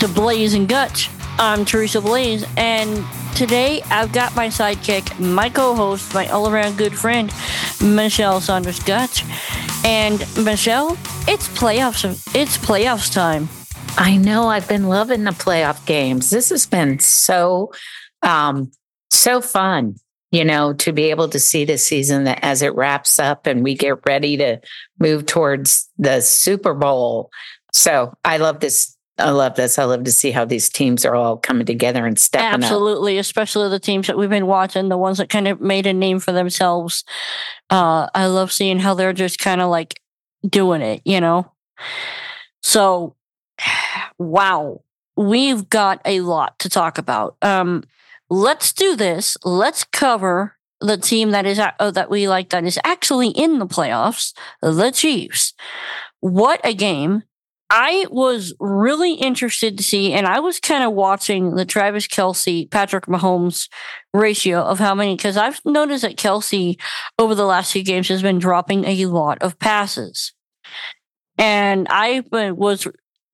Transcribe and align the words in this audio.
To 0.00 0.08
Blaes 0.08 0.52
and 0.52 0.68
Gottsch. 0.68 1.08
I'm 1.38 1.64
Teresa 1.64 2.02
Blaes, 2.02 2.44
and 2.58 3.02
today 3.34 3.80
I've 3.86 4.12
got 4.12 4.36
my 4.36 4.48
sidekick, 4.48 5.18
my 5.18 5.48
co-host, 5.48 6.12
my 6.12 6.26
all-around 6.28 6.76
good 6.76 6.94
friend, 6.94 7.30
Mischelle 7.78 8.42
Saunders 8.42 8.78
Gottsch. 8.80 9.24
And 9.86 10.20
Mischelle, 10.44 10.92
it's 11.26 11.48
playoffs. 11.48 12.04
It's 12.34 12.58
playoffs 12.58 13.10
time. 13.10 13.48
I 13.96 14.18
know. 14.18 14.48
I've 14.48 14.68
been 14.68 14.88
loving 14.88 15.24
the 15.24 15.30
playoff 15.30 15.86
games. 15.86 16.28
This 16.28 16.50
has 16.50 16.66
been 16.66 16.98
so, 16.98 17.72
um, 18.22 18.72
so 19.10 19.40
fun. 19.40 19.96
You 20.30 20.44
know, 20.44 20.74
to 20.74 20.92
be 20.92 21.04
able 21.04 21.28
to 21.30 21.40
see 21.40 21.64
the 21.64 21.78
season 21.78 22.24
that 22.24 22.40
as 22.42 22.60
it 22.60 22.74
wraps 22.74 23.18
up 23.18 23.46
and 23.46 23.62
we 23.62 23.74
get 23.74 24.04
ready 24.06 24.36
to 24.36 24.60
move 24.98 25.24
towards 25.24 25.88
the 25.96 26.20
Super 26.20 26.74
Bowl. 26.74 27.30
So 27.72 28.12
I 28.24 28.36
love 28.38 28.60
this 28.60 28.95
I 29.18 29.30
love 29.30 29.54
this. 29.54 29.78
I 29.78 29.84
love 29.84 30.04
to 30.04 30.12
see 30.12 30.30
how 30.30 30.44
these 30.44 30.68
teams 30.68 31.06
are 31.06 31.14
all 31.14 31.38
coming 31.38 31.64
together 31.64 32.04
and 32.04 32.18
stepping 32.18 32.46
up. 32.46 32.54
Absolutely, 32.54 33.18
up. 33.18 33.22
especially 33.22 33.70
the 33.70 33.80
teams 33.80 34.06
that 34.06 34.18
we've 34.18 34.28
been 34.28 34.46
watching, 34.46 34.88
the 34.88 34.98
ones 34.98 35.18
that 35.18 35.30
kind 35.30 35.48
of 35.48 35.60
made 35.60 35.86
a 35.86 35.94
name 35.94 36.20
for 36.20 36.32
themselves. 36.32 37.02
Uh, 37.70 38.08
I 38.14 38.26
love 38.26 38.52
seeing 38.52 38.78
how 38.78 38.94
they're 38.94 39.14
just 39.14 39.38
kind 39.38 39.62
of 39.62 39.70
like 39.70 40.00
doing 40.46 40.82
it, 40.82 41.00
you 41.04 41.20
know? 41.20 41.50
So, 42.62 43.16
wow, 44.18 44.82
we've 45.16 45.68
got 45.70 46.00
a 46.04 46.20
lot 46.20 46.58
to 46.58 46.68
talk 46.68 46.98
about. 46.98 47.36
Um, 47.40 47.84
let's 48.28 48.72
do 48.72 48.96
this. 48.96 49.36
Let's 49.44 49.84
cover 49.84 50.56
the 50.80 50.98
team 50.98 51.30
that 51.30 51.46
is 51.46 51.58
uh, 51.58 51.90
that 51.90 52.10
we 52.10 52.28
like 52.28 52.50
that 52.50 52.64
is 52.64 52.78
actually 52.84 53.28
in 53.28 53.58
the 53.58 53.66
playoffs, 53.66 54.34
the 54.60 54.90
Chiefs. 54.90 55.54
What 56.20 56.60
a 56.64 56.74
game! 56.74 57.22
I 57.68 58.06
was 58.10 58.54
really 58.60 59.14
interested 59.14 59.76
to 59.76 59.82
see, 59.82 60.12
and 60.12 60.26
I 60.26 60.38
was 60.38 60.60
kind 60.60 60.84
of 60.84 60.92
watching 60.92 61.56
the 61.56 61.64
Travis 61.64 62.06
Kelce, 62.06 62.70
Patrick 62.70 63.06
Mahomes 63.06 63.68
ratio 64.14 64.60
of 64.60 64.78
how 64.78 64.94
many, 64.94 65.16
because 65.16 65.36
I've 65.36 65.60
noticed 65.64 66.02
that 66.02 66.16
Kelce 66.16 66.78
over 67.18 67.34
the 67.34 67.44
last 67.44 67.72
few 67.72 67.82
games 67.82 68.08
has 68.08 68.22
been 68.22 68.38
dropping 68.38 68.84
a 68.84 69.06
lot 69.06 69.38
of 69.42 69.58
passes. 69.58 70.32
And 71.38 71.88
I 71.90 72.22
was 72.32 72.86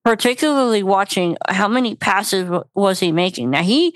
particularly 0.05 0.83
watching 0.83 1.37
how 1.49 1.69
many 1.69 1.95
passes 1.95 2.51
was 2.75 3.01
he 3.01 3.13
making. 3.13 3.51
Now 3.51 3.63
he 3.63 3.95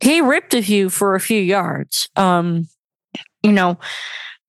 he 0.00 0.20
ripped 0.20 0.54
a 0.54 0.62
few 0.62 0.90
for 0.90 1.14
a 1.14 1.20
few 1.20 1.40
yards, 1.40 2.08
um, 2.16 2.68
you 3.42 3.52
know, 3.52 3.78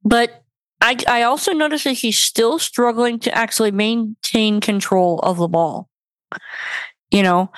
but 0.03 0.43
I, 0.81 0.97
I 1.07 1.23
also 1.23 1.51
noticed 1.51 1.83
that 1.83 1.93
he's 1.93 2.17
still 2.17 2.59
struggling 2.59 3.19
to 3.19 3.37
actually 3.37 3.71
maintain 3.71 4.61
control 4.61 5.19
of 5.19 5.37
the 5.37 5.47
ball. 5.47 5.89
You 7.11 7.23
know, 7.23 7.51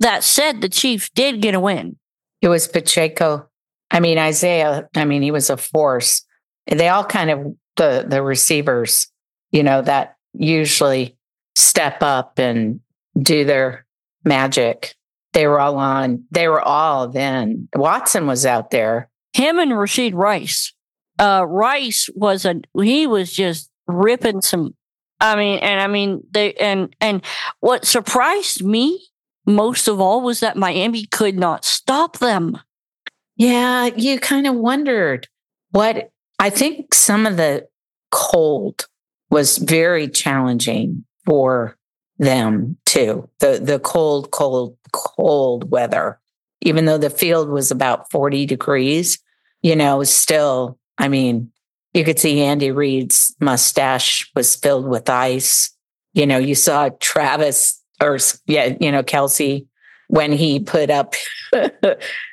that 0.00 0.24
said, 0.24 0.60
the 0.60 0.68
Chiefs 0.68 1.08
did 1.10 1.40
get 1.40 1.54
a 1.54 1.60
win. 1.60 1.96
It 2.42 2.48
was 2.48 2.68
Pacheco. 2.68 3.48
I 3.90 4.00
mean, 4.00 4.18
Isiah, 4.18 4.88
I 4.94 5.04
mean, 5.04 5.22
he 5.22 5.30
was 5.30 5.48
a 5.48 5.56
force. 5.56 6.22
They 6.66 6.88
all 6.88 7.04
kind 7.04 7.30
of, 7.30 7.56
the, 7.76 8.04
the 8.08 8.22
receivers, 8.22 9.08
you 9.52 9.62
know, 9.62 9.82
that 9.82 10.16
usually 10.32 11.16
step 11.54 12.02
up 12.02 12.38
and 12.38 12.80
do 13.20 13.44
their 13.44 13.86
magic. 14.24 14.94
They 15.32 15.46
were 15.46 15.60
all 15.60 15.76
on, 15.76 16.24
they 16.30 16.48
were 16.48 16.62
all 16.62 17.08
then. 17.08 17.68
Watson 17.74 18.26
was 18.26 18.44
out 18.44 18.70
there. 18.70 19.08
Him 19.34 19.58
and 19.58 19.72
Rashee 19.72 20.14
Rice 20.14 20.72
uh, 21.18 21.44
Rice 21.46 22.08
was 22.14 22.44
a 22.44 22.60
he 22.80 23.06
was 23.06 23.32
just 23.32 23.70
ripping 23.86 24.42
some. 24.42 24.74
I 25.20 25.36
mean, 25.36 25.58
and 25.60 25.80
I 25.80 25.86
mean 25.86 26.22
they 26.30 26.54
and 26.54 26.94
and 27.00 27.22
what 27.60 27.84
surprised 27.84 28.64
me 28.64 29.08
most 29.46 29.88
of 29.88 30.00
all 30.00 30.20
was 30.20 30.40
that 30.40 30.56
Miami 30.56 31.06
could 31.06 31.38
not 31.38 31.64
stop 31.64 32.18
them. 32.18 32.58
Yeah, 33.36 33.86
you 33.96 34.18
kind 34.18 34.46
of 34.46 34.54
wondered 34.54 35.28
what 35.70 36.10
I 36.38 36.50
think 36.50 36.94
some 36.94 37.26
of 37.26 37.36
the 37.36 37.66
cold 38.10 38.86
was 39.30 39.58
very 39.58 40.08
challenging 40.08 41.04
for 41.24 41.76
them 42.18 42.76
too. 42.84 43.28
The 43.40 43.60
the 43.62 43.78
cold, 43.78 44.30
cold, 44.30 44.76
cold 44.92 45.70
weather. 45.70 46.18
Even 46.62 46.86
though 46.86 46.98
the 46.98 47.10
field 47.10 47.50
was 47.50 47.70
about 47.70 48.10
40 48.10 48.46
degrees, 48.46 49.18
you 49.62 49.76
know, 49.76 50.02
still 50.04 50.78
I 50.98 51.08
mean, 51.08 51.50
you 51.94 52.04
could 52.04 52.18
see 52.18 52.42
Andy 52.42 52.70
Reid's 52.70 53.34
mustache 53.40 54.30
was 54.34 54.54
filled 54.54 54.86
with 54.86 55.08
ice. 55.08 55.74
You 56.12 56.26
know, 56.26 56.38
you 56.38 56.54
saw 56.54 56.90
Travis 57.00 57.82
or, 58.02 58.18
yeah, 58.46 58.74
you 58.80 58.92
know, 58.92 59.02
Kelce 59.02 59.66
when 60.08 60.32
he 60.32 60.60
put 60.60 60.90
up, 60.90 61.14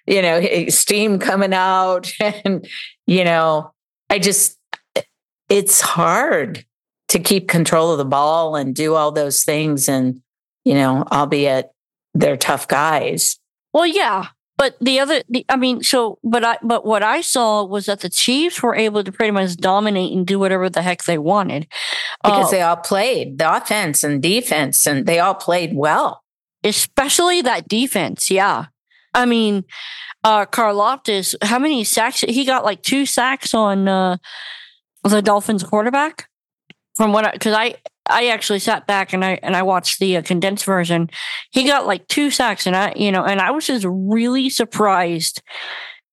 you 0.05 0.21
know, 0.21 0.67
steam 0.69 1.19
coming 1.19 1.53
out. 1.53 2.11
And, 2.45 2.67
you 3.07 3.23
know, 3.23 3.71
I 4.09 4.19
just, 4.19 4.57
it's 5.49 5.81
hard 5.81 6.65
to 7.09 7.19
keep 7.19 7.47
control 7.47 7.91
of 7.91 7.97
the 7.97 8.05
ball 8.05 8.55
and 8.55 8.75
do 8.75 8.95
all 8.95 9.11
those 9.11 9.43
things. 9.43 9.87
And, 9.87 10.21
you 10.65 10.73
know, 10.73 11.05
albeit 11.11 11.69
they're 12.13 12.37
tough 12.37 12.67
guys. 12.67 13.39
Well, 13.73 13.87
yeah. 13.87 14.27
But 14.57 14.75
the 14.79 14.99
other, 14.99 15.23
the, 15.29 15.45
I 15.49 15.55
mean, 15.55 15.81
so, 15.81 16.19
but 16.23 16.43
I, 16.43 16.57
but 16.61 16.85
what 16.85 17.01
I 17.01 17.21
saw 17.21 17.63
was 17.63 17.87
that 17.87 18.01
the 18.01 18.09
Chiefs 18.09 18.61
were 18.61 18.75
able 18.75 19.03
to 19.03 19.11
pretty 19.11 19.31
much 19.31 19.57
dominate 19.57 20.15
and 20.15 20.27
do 20.27 20.37
whatever 20.37 20.69
the 20.69 20.81
heck 20.81 21.03
they 21.03 21.17
wanted 21.17 21.67
because 22.23 22.47
uh, 22.47 22.51
they 22.51 22.61
all 22.61 22.75
played 22.77 23.39
the 23.39 23.55
offense 23.55 24.03
and 24.03 24.21
defense, 24.21 24.85
and 24.85 25.05
they 25.05 25.19
all 25.19 25.33
played 25.33 25.75
well. 25.75 26.23
Especially 26.63 27.41
that 27.41 27.67
defense, 27.67 28.29
yeah. 28.29 28.67
I 29.13 29.25
mean, 29.25 29.65
uh, 30.23 30.45
Karlaftis, 30.45 31.35
how 31.41 31.59
many 31.59 31.83
sacks? 31.83 32.21
He 32.21 32.45
got 32.45 32.63
like 32.63 32.81
two 32.81 33.05
sacks 33.05 33.53
on 33.53 33.87
uh, 33.87 34.17
the 35.03 35.21
Dolphins 35.21 35.63
quarterback. 35.63 36.29
From 36.95 37.11
what 37.11 37.25
I, 37.25 37.31
because 37.31 37.55
I, 37.55 37.75
I 38.05 38.27
actually 38.27 38.59
sat 38.59 38.85
back 38.85 39.13
and 39.13 39.23
I 39.23 39.39
and 39.41 39.55
I 39.55 39.63
watched 39.63 39.99
the 39.99 40.17
uh, 40.17 40.21
condensed 40.21 40.65
version. 40.65 41.09
He 41.51 41.63
got 41.65 41.87
like 41.87 42.07
two 42.07 42.31
sacks, 42.31 42.67
and 42.67 42.75
I, 42.75 42.93
you 42.95 43.11
know, 43.11 43.23
and 43.23 43.39
I 43.39 43.51
was 43.51 43.67
just 43.67 43.85
really 43.87 44.49
surprised 44.49 45.41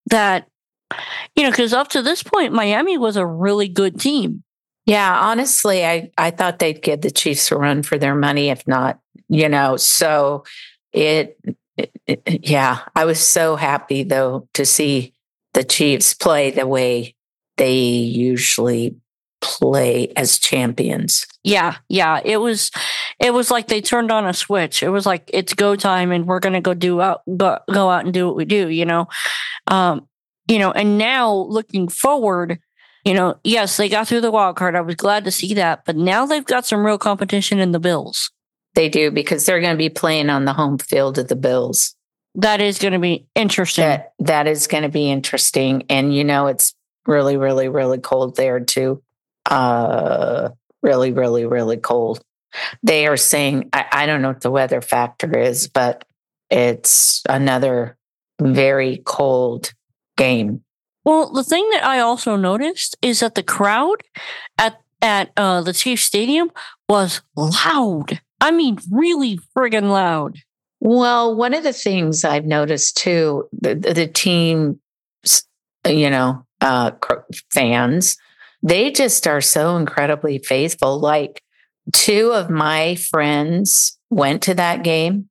that, 0.06 0.46
you 1.34 1.42
know, 1.42 1.50
because 1.50 1.72
up 1.72 1.88
to 1.88 2.02
this 2.02 2.22
point, 2.22 2.52
Miami 2.52 2.96
was 2.96 3.16
a 3.16 3.26
really 3.26 3.68
good 3.68 3.98
team. 3.98 4.42
Yeah, 4.86 5.18
honestly, 5.20 5.84
I 5.84 6.10
I 6.16 6.30
thought 6.30 6.58
they'd 6.58 6.82
give 6.82 7.00
the 7.00 7.10
Chiefs 7.10 7.50
a 7.50 7.56
run 7.56 7.82
for 7.82 7.98
their 7.98 8.14
money, 8.14 8.50
if 8.50 8.66
not, 8.66 9.00
you 9.28 9.48
know. 9.48 9.76
So 9.76 10.44
it, 10.92 11.38
it, 11.76 11.92
it 12.06 12.48
yeah, 12.48 12.80
I 12.94 13.04
was 13.04 13.20
so 13.20 13.56
happy 13.56 14.04
though 14.04 14.48
to 14.54 14.64
see 14.64 15.14
the 15.54 15.64
Chiefs 15.64 16.14
play 16.14 16.50
the 16.50 16.66
way 16.66 17.14
they 17.56 17.76
usually 17.76 18.96
play 19.40 20.12
as 20.16 20.38
champions. 20.38 21.26
Yeah, 21.42 21.76
yeah. 21.88 22.20
It 22.24 22.38
was 22.38 22.70
it 23.18 23.32
was 23.32 23.50
like 23.50 23.68
they 23.68 23.80
turned 23.80 24.10
on 24.10 24.26
a 24.26 24.34
switch. 24.34 24.82
It 24.82 24.90
was 24.90 25.06
like 25.06 25.30
it's 25.32 25.54
go 25.54 25.76
time 25.76 26.12
and 26.12 26.26
we're 26.26 26.40
gonna 26.40 26.60
go 26.60 26.74
do 26.74 27.00
out 27.00 27.22
go, 27.36 27.58
go 27.72 27.90
out 27.90 28.04
and 28.04 28.14
do 28.14 28.26
what 28.26 28.36
we 28.36 28.44
do, 28.44 28.68
you 28.68 28.84
know. 28.84 29.08
Um, 29.66 30.06
you 30.48 30.58
know, 30.58 30.72
and 30.72 30.98
now 30.98 31.32
looking 31.32 31.88
forward, 31.88 32.58
you 33.04 33.14
know, 33.14 33.38
yes, 33.44 33.76
they 33.76 33.88
got 33.88 34.08
through 34.08 34.20
the 34.20 34.30
wild 34.30 34.56
card. 34.56 34.74
I 34.74 34.80
was 34.80 34.96
glad 34.96 35.24
to 35.24 35.30
see 35.30 35.54
that, 35.54 35.84
but 35.84 35.96
now 35.96 36.26
they've 36.26 36.44
got 36.44 36.66
some 36.66 36.84
real 36.84 36.98
competition 36.98 37.58
in 37.58 37.72
the 37.72 37.78
Bills. 37.78 38.30
They 38.74 38.88
do 38.88 39.10
because 39.10 39.46
they're 39.46 39.60
going 39.60 39.74
to 39.74 39.78
be 39.78 39.88
playing 39.88 40.30
on 40.30 40.44
the 40.44 40.52
home 40.52 40.78
field 40.78 41.18
of 41.18 41.28
the 41.28 41.36
Bills. 41.36 41.94
That 42.36 42.60
is 42.60 42.78
going 42.78 42.92
to 42.92 42.98
be 42.98 43.26
interesting. 43.34 43.84
That 43.84 44.12
that 44.20 44.46
is 44.46 44.66
going 44.66 44.82
to 44.82 44.88
be 44.88 45.10
interesting, 45.10 45.84
and 45.88 46.14
you 46.14 46.24
know, 46.24 46.46
it's 46.46 46.74
really, 47.06 47.36
really, 47.36 47.68
really 47.68 47.98
cold 47.98 48.36
there 48.36 48.60
too 48.60 49.02
uh, 49.46 50.50
really, 50.82 51.12
really, 51.12 51.46
really 51.46 51.76
cold. 51.76 52.20
They 52.82 53.06
are 53.06 53.16
saying, 53.16 53.70
I, 53.72 53.84
I 53.92 54.06
don't 54.06 54.22
know 54.22 54.28
what 54.28 54.40
the 54.40 54.50
weather 54.50 54.80
factor 54.80 55.36
is, 55.38 55.68
but 55.68 56.04
it's 56.50 57.22
another 57.28 57.96
very 58.40 59.02
cold 59.04 59.72
game. 60.16 60.62
Well, 61.04 61.32
the 61.32 61.44
thing 61.44 61.68
that 61.72 61.84
I 61.84 62.00
also 62.00 62.36
noticed 62.36 62.96
is 63.00 63.20
that 63.20 63.34
the 63.34 63.42
crowd 63.42 64.02
at 64.58 64.80
at 65.02 65.30
uh, 65.36 65.62
the 65.62 65.72
Chief 65.72 66.00
Stadium 66.00 66.50
was 66.88 67.22
loud. 67.34 68.20
I 68.40 68.50
mean, 68.50 68.78
really 68.90 69.38
friggin' 69.56 69.90
loud. 69.90 70.36
Well, 70.80 71.34
one 71.34 71.54
of 71.54 71.62
the 71.62 71.72
things 71.72 72.24
I've 72.24 72.44
noticed 72.44 72.96
too, 72.98 73.48
the, 73.52 73.74
the 73.74 74.06
team, 74.06 74.80
you 75.86 76.10
know, 76.10 76.44
uh, 76.60 76.90
fans 77.50 78.16
they 78.62 78.90
just 78.90 79.26
are 79.26 79.40
so 79.40 79.76
incredibly 79.76 80.38
faithful. 80.38 80.98
Like 80.98 81.42
two 81.92 82.32
of 82.32 82.50
my 82.50 82.94
friends 82.96 83.98
went 84.10 84.42
to 84.42 84.54
that 84.54 84.82
game, 84.82 85.28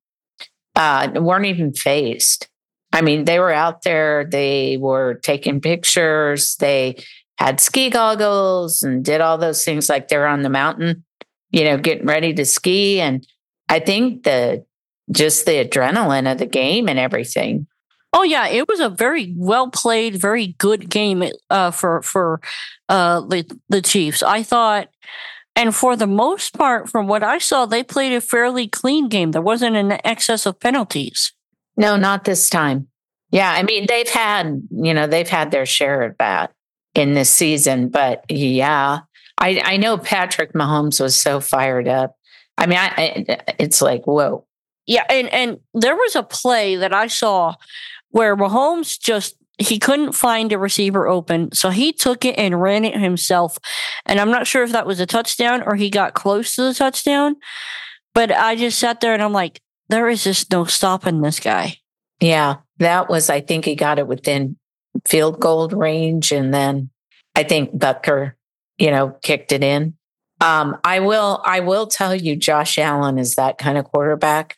uh, 0.76 1.10
weren't 1.16 1.46
even 1.46 1.74
faced. 1.74 2.50
I 2.92 3.02
mean, 3.02 3.26
they 3.26 3.40
were 3.40 3.52
out 3.54 3.84
there, 3.84 4.26
they 4.26 4.78
were 4.78 5.16
taking 5.22 5.62
pictures, 5.62 6.56
they 6.56 7.04
had 7.38 7.60
ski 7.62 7.90
goggles 7.90 8.82
and 8.82 9.06
did 9.06 9.22
all 9.22 9.38
those 9.38 9.64
things 9.64 9.90
like 9.90 10.08
they're 10.08 10.28
on 10.28 10.42
the 10.42 10.50
mountain, 10.50 11.06
you 11.52 11.64
know, 11.64 11.78
getting 11.78 12.08
ready 12.08 12.34
to 12.34 12.46
ski. 12.46 13.00
And 13.00 13.26
I 13.70 13.80
think 13.80 14.24
the 14.24 14.66
just 15.12 15.46
the 15.46 15.64
adrenaline 15.64 16.32
of 16.32 16.38
the 16.38 16.46
game 16.46 16.90
and 16.90 17.00
everything. 17.00 17.68
Oh 18.12 18.24
yeah, 18.24 18.48
it 18.48 18.68
was 18.68 18.80
a 18.80 18.90
very 18.90 19.34
well 19.38 19.70
played, 19.70 20.16
very 20.16 20.56
good 20.58 20.90
game 20.90 21.24
uh, 21.50 21.72
for 21.72 22.02
for 22.02 22.42
uh, 22.88 23.22
the 23.22 23.46
the 23.70 23.82
Chiefs. 23.82 24.24
I 24.24 24.42
thought, 24.42 24.90
and 25.56 25.76
for 25.76 25.96
the 25.96 26.08
most 26.08 26.54
part, 26.54 26.90
from 26.90 27.08
what 27.08 27.24
I 27.24 27.38
saw, 27.38 27.66
they 27.66 27.84
played 27.84 28.14
a 28.14 28.22
fairly 28.22 28.68
clean 28.68 29.10
game. 29.10 29.32
There 29.32 29.42
wasn't 29.42 29.76
an 29.76 30.00
excess 30.04 30.46
of 30.46 30.60
penalties. 30.60 31.34
No, 31.78 31.98
not 31.98 32.26
this 32.26 32.50
time. 32.50 32.88
Yeah, 33.32 33.52
I 33.52 33.62
mean 33.62 33.86
they've 33.88 34.10
had 34.10 34.64
you 34.72 34.94
know 34.94 35.06
they've 35.06 35.30
had 35.30 35.52
their 35.52 35.68
share 35.68 36.02
of 36.02 36.18
that 36.18 36.52
in 36.96 37.14
this 37.14 37.30
season, 37.30 37.90
but 37.90 38.26
yeah, 38.30 39.02
I 39.38 39.62
I 39.64 39.78
know 39.78 40.00
Patrick 40.00 40.54
Mahomes 40.54 41.00
was 41.00 41.16
so 41.16 41.40
fired 41.40 41.88
up. 41.88 42.16
I 42.58 42.66
mean, 42.66 42.80
I, 42.80 42.88
I 42.88 43.54
it's 43.60 43.82
like 43.84 44.08
whoa. 44.08 44.46
Yeah, 44.88 45.04
and 45.10 45.30
and 45.30 45.60
there 45.76 45.96
was 45.96 46.16
a 46.16 46.24
play 46.24 46.76
that 46.78 46.94
I 46.94 47.06
saw 47.06 47.54
where 48.10 48.36
Mahomes 48.36 49.00
just 49.00 49.36
he 49.58 49.78
couldn't 49.78 50.14
find 50.14 50.54
a 50.54 50.58
receiver 50.58 51.08
open, 51.08 51.52
so 51.52 51.70
he 51.70 51.92
took 51.92 52.24
it 52.24 52.36
and 52.38 52.62
ran 52.62 52.86
it 52.86 52.98
himself. 52.98 53.58
And 54.06 54.20
I'm 54.20 54.32
not 54.32 54.48
sure 54.48 54.64
if 54.64 54.72
that 54.72 54.88
was 54.88 55.02
a 55.02 55.06
touchdown 55.06 55.64
or 55.64 55.76
he 55.76 55.90
got 55.90 56.14
close 56.14 56.56
to 56.56 56.64
the 56.64 56.74
touchdown, 56.74 57.36
but 58.14 58.32
I 58.32 58.56
just 58.56 58.80
sat 58.80 59.02
there 59.02 59.14
and 59.14 59.22
I'm 59.22 59.34
like, 59.34 59.62
there 59.90 60.08
is 60.08 60.24
just 60.24 60.50
no 60.52 60.64
stopping 60.64 61.22
this 61.22 61.40
guy. 61.40 61.78
Yeah, 62.22 62.58
that 62.78 63.10
was 63.10 63.30
I 63.30 63.42
think 63.42 63.66
he 63.66 63.76
got 63.76 64.00
it 64.00 64.08
within 64.08 64.58
field 65.06 65.40
goal 65.40 65.68
range, 65.70 66.32
and 66.32 66.54
then 66.54 66.90
I 67.36 67.44
think 67.44 67.72
Butker, 67.72 68.34
you 68.78 68.92
know, 68.92 69.18
kicked 69.22 69.52
it 69.52 69.64
in. 69.64 69.96
Um, 70.42 70.78
I 70.84 71.02
will 71.02 71.42
I 71.44 71.60
will 71.60 71.88
tell 71.88 72.16
you, 72.16 72.36
Josh 72.36 72.78
Allen 72.78 73.18
is 73.18 73.36
that 73.36 73.58
kind 73.58 73.78
of 73.78 73.86
quarterback. 73.86 74.56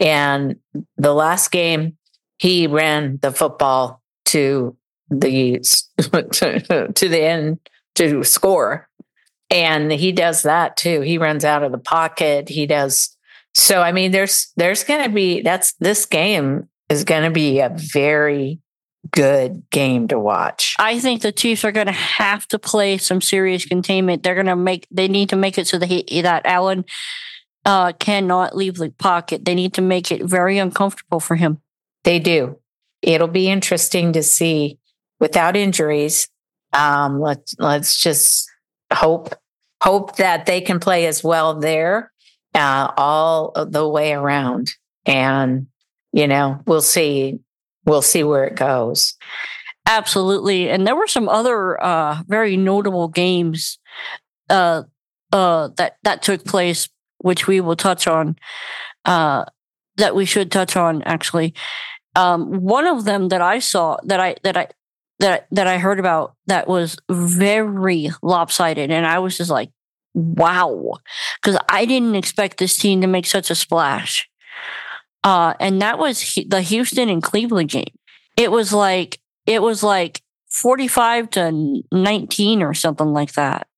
And 0.00 0.56
the 0.96 1.12
last 1.12 1.50
game, 1.50 1.96
he 2.40 2.66
ran 2.66 3.18
the 3.20 3.32
football 3.32 4.02
to 4.24 4.74
the 5.10 5.60
to 5.98 7.08
the 7.08 7.20
end 7.22 7.58
to 7.96 8.24
score. 8.24 8.88
And 9.50 9.92
he 9.92 10.12
does 10.12 10.44
that 10.44 10.76
too. 10.76 11.02
He 11.02 11.18
runs 11.18 11.44
out 11.44 11.62
of 11.62 11.70
the 11.70 11.78
pocket. 11.78 12.48
He 12.48 12.66
does 12.66 13.16
so 13.52 13.82
i 13.82 13.90
mean 13.90 14.12
there's 14.12 14.52
there's 14.56 14.84
going 14.84 15.02
to 15.02 15.10
be 15.10 15.42
that's 15.42 15.72
this 15.80 16.06
game 16.06 16.68
is 16.88 17.02
going 17.02 17.24
to 17.24 17.32
be 17.32 17.58
a 17.58 17.68
very 17.74 18.60
good 19.10 19.62
game 19.70 20.06
to 20.08 20.18
watch. 20.18 20.76
I 20.78 21.00
think 21.00 21.22
the 21.22 21.32
chiefs 21.32 21.64
are 21.64 21.72
going 21.72 21.86
to 21.86 21.92
have 21.92 22.46
to 22.48 22.58
play 22.58 22.98
some 22.98 23.20
serious 23.20 23.64
containment. 23.64 24.22
They're 24.22 24.34
going 24.34 24.46
to 24.46 24.56
make 24.56 24.86
they 24.90 25.08
need 25.08 25.30
to 25.30 25.36
make 25.36 25.58
it 25.58 25.66
so 25.66 25.78
that 25.78 25.86
he 25.86 26.22
that 26.22 26.46
allen 26.46 26.84
uh, 27.64 27.92
cannot 27.94 28.54
leave 28.54 28.76
the 28.76 28.90
pocket. 28.90 29.44
They 29.44 29.54
need 29.54 29.74
to 29.74 29.82
make 29.82 30.12
it 30.12 30.22
very 30.22 30.58
uncomfortable 30.58 31.18
for 31.18 31.36
him 31.36 31.60
they 32.04 32.18
do 32.18 32.56
it'll 33.02 33.28
be 33.28 33.48
interesting 33.48 34.12
to 34.12 34.22
see 34.22 34.78
without 35.18 35.56
injuries. 35.56 36.28
Um, 36.72 37.20
let's 37.20 37.54
let's 37.58 38.00
just 38.00 38.48
hope 38.92 39.34
hope 39.82 40.16
that 40.16 40.46
they 40.46 40.60
can 40.60 40.78
play 40.78 41.06
as 41.06 41.24
well 41.24 41.58
there 41.58 42.12
uh, 42.54 42.92
all 42.96 43.52
the 43.68 43.88
way 43.88 44.12
around, 44.12 44.72
and 45.06 45.66
you 46.12 46.26
know 46.26 46.60
we'll 46.66 46.82
see 46.82 47.38
we'll 47.86 48.02
see 48.02 48.24
where 48.24 48.44
it 48.44 48.56
goes. 48.56 49.14
Absolutely, 49.86 50.70
and 50.70 50.86
there 50.86 50.96
were 50.96 51.08
some 51.08 51.28
other 51.28 51.82
uh, 51.82 52.22
very 52.28 52.56
notable 52.56 53.08
games 53.08 53.78
uh, 54.48 54.82
uh, 55.32 55.68
that 55.76 55.96
that 56.04 56.22
took 56.22 56.44
place, 56.44 56.88
which 57.18 57.46
we 57.46 57.60
will 57.60 57.76
touch 57.76 58.06
on. 58.06 58.36
That 59.96 60.14
we 60.14 60.24
should 60.24 60.50
touch 60.50 60.76
on 60.76 61.02
actually. 61.02 61.54
Um, 62.16 62.60
one 62.60 62.86
of 62.86 63.04
them 63.04 63.28
that 63.28 63.40
I 63.40 63.58
saw 63.58 63.98
that 64.04 64.20
I 64.20 64.36
that 64.42 64.56
I 64.56 64.68
that 65.20 65.46
that 65.52 65.66
I 65.66 65.78
heard 65.78 66.00
about 66.00 66.34
that 66.46 66.66
was 66.66 66.96
very 67.10 68.10
lopsided, 68.22 68.90
and 68.90 69.06
I 69.06 69.18
was 69.18 69.36
just 69.36 69.50
like, 69.50 69.70
"Wow," 70.14 70.94
because 71.40 71.58
I 71.68 71.84
didn't 71.84 72.16
expect 72.16 72.58
this 72.58 72.76
team 72.76 73.00
to 73.02 73.06
make 73.06 73.26
such 73.26 73.50
a 73.50 73.54
splash. 73.54 74.28
Uh, 75.22 75.54
and 75.60 75.80
that 75.82 75.98
was 75.98 76.38
the 76.48 76.62
Houston 76.62 77.08
and 77.08 77.22
Cleveland 77.22 77.68
game. 77.68 77.92
It 78.36 78.50
was 78.50 78.72
like 78.72 79.20
it 79.46 79.62
was 79.62 79.82
like 79.82 80.22
forty-five 80.50 81.30
to 81.30 81.82
nineteen 81.92 82.62
or 82.62 82.74
something 82.74 83.12
like 83.12 83.34
that. 83.34 83.68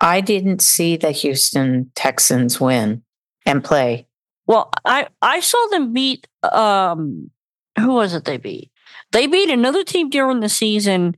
I 0.00 0.20
didn't 0.20 0.62
see 0.62 0.96
the 0.96 1.10
Houston 1.10 1.92
Texans 1.94 2.60
win 2.60 3.02
and 3.44 3.62
play. 3.62 4.07
Well, 4.48 4.70
I 4.84 5.08
I 5.22 5.40
saw 5.40 5.64
them 5.70 5.92
beat 5.92 6.26
um 6.42 7.30
who 7.78 7.94
was 7.94 8.14
it 8.14 8.24
they 8.24 8.38
beat? 8.38 8.72
They 9.12 9.26
beat 9.28 9.50
another 9.50 9.84
team 9.84 10.10
during 10.10 10.40
the 10.40 10.48
season, 10.48 11.16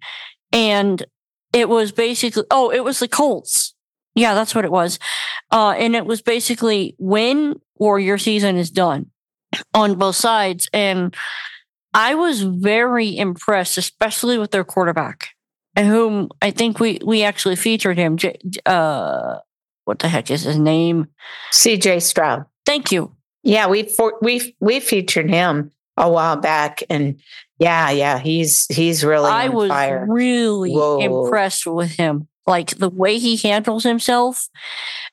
and 0.52 1.04
it 1.52 1.68
was 1.68 1.92
basically 1.92 2.44
oh, 2.50 2.70
it 2.70 2.84
was 2.84 2.98
the 2.98 3.08
Colts. 3.08 3.74
Yeah, 4.14 4.34
that's 4.34 4.54
what 4.54 4.64
it 4.64 4.72
was. 4.72 4.98
Uh, 5.52 5.70
and 5.78 5.94
it 5.94 6.04
was 6.04 6.20
basically 6.20 6.96
win 6.98 7.60
or 7.76 7.98
your 8.00 8.18
season 8.18 8.56
is 8.56 8.70
done 8.70 9.06
on 9.74 9.96
both 9.96 10.16
sides. 10.16 10.68
And 10.72 11.14
I 11.94 12.14
was 12.14 12.42
very 12.42 13.16
impressed, 13.16 13.78
especially 13.78 14.36
with 14.38 14.50
their 14.50 14.64
quarterback, 14.64 15.28
and 15.76 15.88
whom 15.88 16.30
I 16.42 16.50
think 16.50 16.80
we 16.80 16.98
we 17.04 17.22
actually 17.22 17.56
featured 17.56 17.98
him. 17.98 18.18
Uh, 18.66 19.38
what 19.84 20.00
the 20.00 20.08
heck 20.08 20.30
is 20.30 20.42
his 20.42 20.58
name? 20.58 21.08
C.J. 21.52 22.00
Stroud. 22.00 22.44
Thank 22.66 22.92
you. 22.92 23.16
Yeah, 23.42 23.68
we 23.68 23.88
we 24.20 24.56
we 24.60 24.80
featured 24.80 25.30
him 25.30 25.72
a 25.96 26.10
while 26.10 26.36
back, 26.36 26.82
and 26.90 27.20
yeah, 27.58 27.90
yeah, 27.90 28.18
he's 28.18 28.66
he's 28.66 29.04
really. 29.04 29.30
I 29.30 29.48
was 29.48 29.70
fire. 29.70 30.06
really 30.08 30.72
Whoa. 30.72 31.00
impressed 31.00 31.66
with 31.66 31.92
him, 31.92 32.28
like 32.46 32.76
the 32.76 32.90
way 32.90 33.18
he 33.18 33.36
handles 33.36 33.84
himself, 33.84 34.48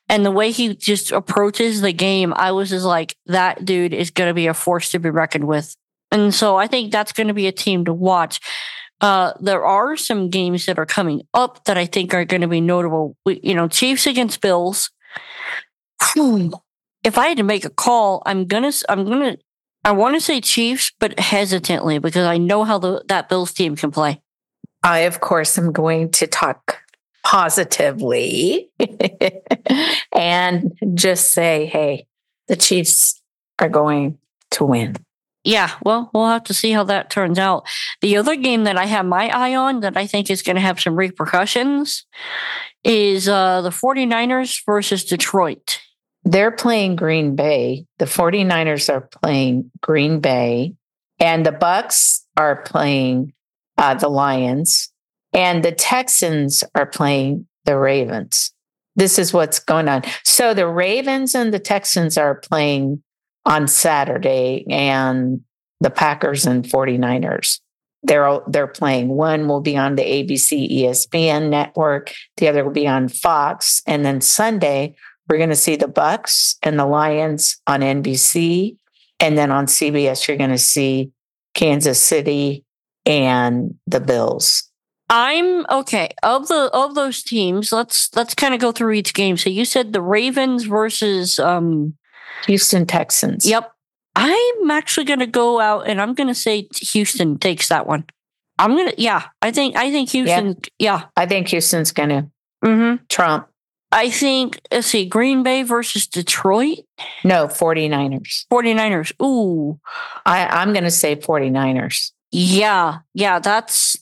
and 0.08 0.26
the 0.26 0.30
way 0.30 0.50
he 0.50 0.74
just 0.74 1.10
approaches 1.12 1.80
the 1.80 1.92
game. 1.92 2.34
I 2.36 2.52
was 2.52 2.70
just 2.70 2.84
like, 2.84 3.16
that 3.26 3.64
dude 3.64 3.94
is 3.94 4.10
going 4.10 4.28
to 4.28 4.34
be 4.34 4.46
a 4.46 4.54
force 4.54 4.90
to 4.90 4.98
be 4.98 5.10
reckoned 5.10 5.46
with, 5.46 5.74
and 6.10 6.34
so 6.34 6.56
I 6.56 6.66
think 6.66 6.92
that's 6.92 7.12
going 7.12 7.28
to 7.28 7.34
be 7.34 7.46
a 7.46 7.52
team 7.52 7.84
to 7.86 7.94
watch. 7.94 8.40
Uh, 9.00 9.32
there 9.40 9.64
are 9.64 9.96
some 9.96 10.28
games 10.28 10.66
that 10.66 10.78
are 10.78 10.86
coming 10.86 11.22
up 11.32 11.64
that 11.64 11.78
I 11.78 11.86
think 11.86 12.12
are 12.12 12.24
going 12.24 12.40
to 12.40 12.48
be 12.48 12.60
notable. 12.60 13.16
We, 13.24 13.40
you 13.42 13.54
know, 13.54 13.68
Chiefs 13.68 14.06
against 14.06 14.40
Bills. 14.40 14.90
If 17.08 17.16
I 17.16 17.28
had 17.28 17.38
to 17.38 17.42
make 17.42 17.64
a 17.64 17.70
call, 17.70 18.22
I'm 18.26 18.44
gonna 18.44 18.70
I'm 18.86 19.06
gonna 19.06 19.38
I 19.82 19.92
want 19.92 20.14
to 20.14 20.20
say 20.20 20.42
Chiefs, 20.42 20.92
but 21.00 21.18
hesitantly 21.18 21.98
because 21.98 22.26
I 22.26 22.36
know 22.36 22.64
how 22.64 22.78
the, 22.78 23.02
that 23.08 23.30
Bills 23.30 23.54
team 23.54 23.76
can 23.76 23.90
play. 23.90 24.20
I, 24.82 24.98
of 25.00 25.20
course, 25.20 25.56
am 25.56 25.72
going 25.72 26.10
to 26.10 26.26
talk 26.26 26.82
positively 27.24 28.70
and 30.14 30.78
just 30.92 31.32
say, 31.32 31.64
hey, 31.64 32.06
the 32.48 32.56
Chiefs 32.56 33.22
are 33.58 33.70
going 33.70 34.18
to 34.50 34.66
win. 34.66 34.96
Yeah, 35.44 35.70
well, 35.82 36.10
we'll 36.12 36.28
have 36.28 36.44
to 36.44 36.54
see 36.54 36.72
how 36.72 36.84
that 36.84 37.08
turns 37.08 37.38
out. 37.38 37.66
The 38.02 38.18
other 38.18 38.36
game 38.36 38.64
that 38.64 38.76
I 38.76 38.84
have 38.84 39.06
my 39.06 39.30
eye 39.30 39.54
on 39.54 39.80
that 39.80 39.96
I 39.96 40.06
think 40.06 40.30
is 40.30 40.42
going 40.42 40.56
to 40.56 40.60
have 40.60 40.78
some 40.78 40.96
repercussions 40.96 42.04
is 42.84 43.26
uh, 43.26 43.62
the 43.62 43.70
49ers 43.70 44.60
versus 44.66 45.06
Detroit 45.06 45.80
they're 46.28 46.50
playing 46.50 46.94
Green 46.94 47.36
Bay. 47.36 47.86
The 47.98 48.04
49ers 48.04 48.92
are 48.92 49.00
playing 49.00 49.70
Green 49.80 50.20
Bay 50.20 50.74
and 51.18 51.46
the 51.46 51.52
Bucks 51.52 52.26
are 52.36 52.62
playing 52.62 53.32
uh, 53.78 53.94
the 53.94 54.10
Lions 54.10 54.92
and 55.32 55.64
the 55.64 55.72
Texans 55.72 56.62
are 56.74 56.84
playing 56.84 57.46
the 57.64 57.78
Ravens. 57.78 58.52
This 58.94 59.18
is 59.18 59.32
what's 59.32 59.58
going 59.58 59.88
on. 59.88 60.02
So 60.22 60.52
the 60.52 60.66
Ravens 60.66 61.34
and 61.34 61.54
the 61.54 61.58
Texans 61.58 62.18
are 62.18 62.34
playing 62.34 63.02
on 63.46 63.66
Saturday 63.66 64.66
and 64.68 65.40
the 65.80 65.90
Packers 65.90 66.44
and 66.44 66.62
49ers. 66.62 67.60
They're 68.02 68.40
they're 68.46 68.68
playing. 68.68 69.08
One 69.08 69.48
will 69.48 69.60
be 69.60 69.76
on 69.76 69.96
the 69.96 70.02
ABC 70.02 70.70
ESPN 70.82 71.48
network, 71.48 72.14
the 72.36 72.48
other 72.48 72.64
will 72.64 72.72
be 72.72 72.86
on 72.86 73.08
Fox, 73.08 73.82
and 73.86 74.04
then 74.04 74.20
Sunday 74.20 74.94
we're 75.28 75.38
going 75.38 75.50
to 75.50 75.56
see 75.56 75.76
the 75.76 75.88
Bucks 75.88 76.56
and 76.62 76.78
the 76.78 76.86
Lions 76.86 77.60
on 77.66 77.80
NBC, 77.80 78.76
and 79.20 79.36
then 79.36 79.50
on 79.50 79.66
CBS 79.66 80.26
you're 80.26 80.36
going 80.36 80.50
to 80.50 80.58
see 80.58 81.10
Kansas 81.54 82.00
City 82.00 82.64
and 83.04 83.74
the 83.86 84.00
Bills. 84.00 84.68
I'm 85.10 85.64
okay. 85.70 86.10
Of 86.22 86.48
the 86.48 86.70
of 86.72 86.94
those 86.94 87.22
teams, 87.22 87.72
let's 87.72 88.14
let's 88.14 88.34
kind 88.34 88.54
of 88.54 88.60
go 88.60 88.72
through 88.72 88.92
each 88.92 89.14
game. 89.14 89.36
So 89.36 89.48
you 89.48 89.64
said 89.64 89.92
the 89.92 90.02
Ravens 90.02 90.64
versus 90.64 91.38
um 91.38 91.94
Houston 92.46 92.86
Texans. 92.86 93.46
Yep. 93.46 93.72
I'm 94.14 94.70
actually 94.70 95.04
going 95.04 95.20
to 95.20 95.26
go 95.26 95.60
out 95.60 95.88
and 95.88 96.00
I'm 96.00 96.12
going 96.14 96.28
to 96.28 96.34
say 96.34 96.68
Houston 96.92 97.38
takes 97.38 97.68
that 97.68 97.86
one. 97.86 98.04
I'm 98.58 98.72
going 98.72 98.90
to 98.90 99.00
yeah, 99.00 99.24
I 99.40 99.50
think 99.50 99.76
I 99.76 99.90
think 99.90 100.10
Houston 100.10 100.56
yeah. 100.78 100.98
yeah. 100.98 101.04
I 101.16 101.26
think 101.26 101.48
Houston's 101.48 101.92
going 101.92 102.08
to 102.10 102.30
mm-hmm. 102.64 103.04
trump 103.08 103.47
I 103.90 104.10
think, 104.10 104.60
let's 104.70 104.86
see, 104.86 105.06
Green 105.06 105.42
Bay 105.42 105.62
versus 105.62 106.06
Detroit? 106.06 106.78
No, 107.24 107.46
49ers. 107.46 108.44
49ers. 108.52 109.12
Ooh. 109.22 109.80
I, 110.26 110.46
I'm 110.46 110.72
going 110.72 110.84
to 110.84 110.90
say 110.90 111.16
49ers. 111.16 112.12
Yeah. 112.30 112.98
Yeah. 113.14 113.38
That's 113.38 113.96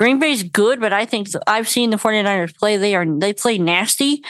Green 0.00 0.18
Bay's 0.18 0.42
good, 0.42 0.80
but 0.80 0.94
I 0.94 1.04
think 1.04 1.30
th- 1.30 1.42
I've 1.46 1.68
seen 1.68 1.90
the 1.90 1.98
49ers 1.98 2.56
play. 2.56 2.78
They 2.78 2.94
are, 2.94 3.04
they 3.06 3.34
play 3.34 3.58
nasty. 3.58 4.22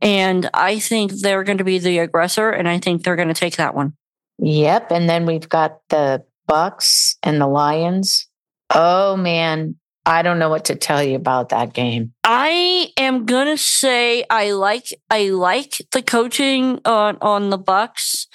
And 0.00 0.48
I 0.54 0.78
think 0.78 1.12
they're 1.12 1.44
going 1.44 1.58
to 1.58 1.64
be 1.64 1.80
the 1.80 1.98
aggressor. 1.98 2.50
And 2.50 2.68
I 2.68 2.78
think 2.78 3.02
they're 3.02 3.16
going 3.16 3.28
to 3.28 3.34
take 3.34 3.56
that 3.56 3.74
one. 3.74 3.94
Yep. 4.38 4.92
And 4.92 5.08
then 5.08 5.26
we've 5.26 5.48
got 5.48 5.80
the 5.88 6.24
Bucks 6.46 7.16
and 7.22 7.40
the 7.40 7.46
Lions. 7.46 8.28
Oh, 8.74 9.16
man. 9.16 9.76
I 10.04 10.22
don't 10.22 10.38
know 10.38 10.48
what 10.48 10.64
to 10.66 10.74
tell 10.74 11.02
you 11.02 11.14
about 11.14 11.50
that 11.50 11.72
game. 11.72 12.12
I 12.24 12.92
am 12.96 13.24
gonna 13.24 13.56
say 13.56 14.24
I 14.28 14.50
like 14.52 14.86
I 15.10 15.28
like 15.28 15.80
the 15.92 16.02
coaching 16.02 16.80
on 16.84 17.18
on 17.20 17.50
the 17.50 17.58
Bucks, 17.58 18.26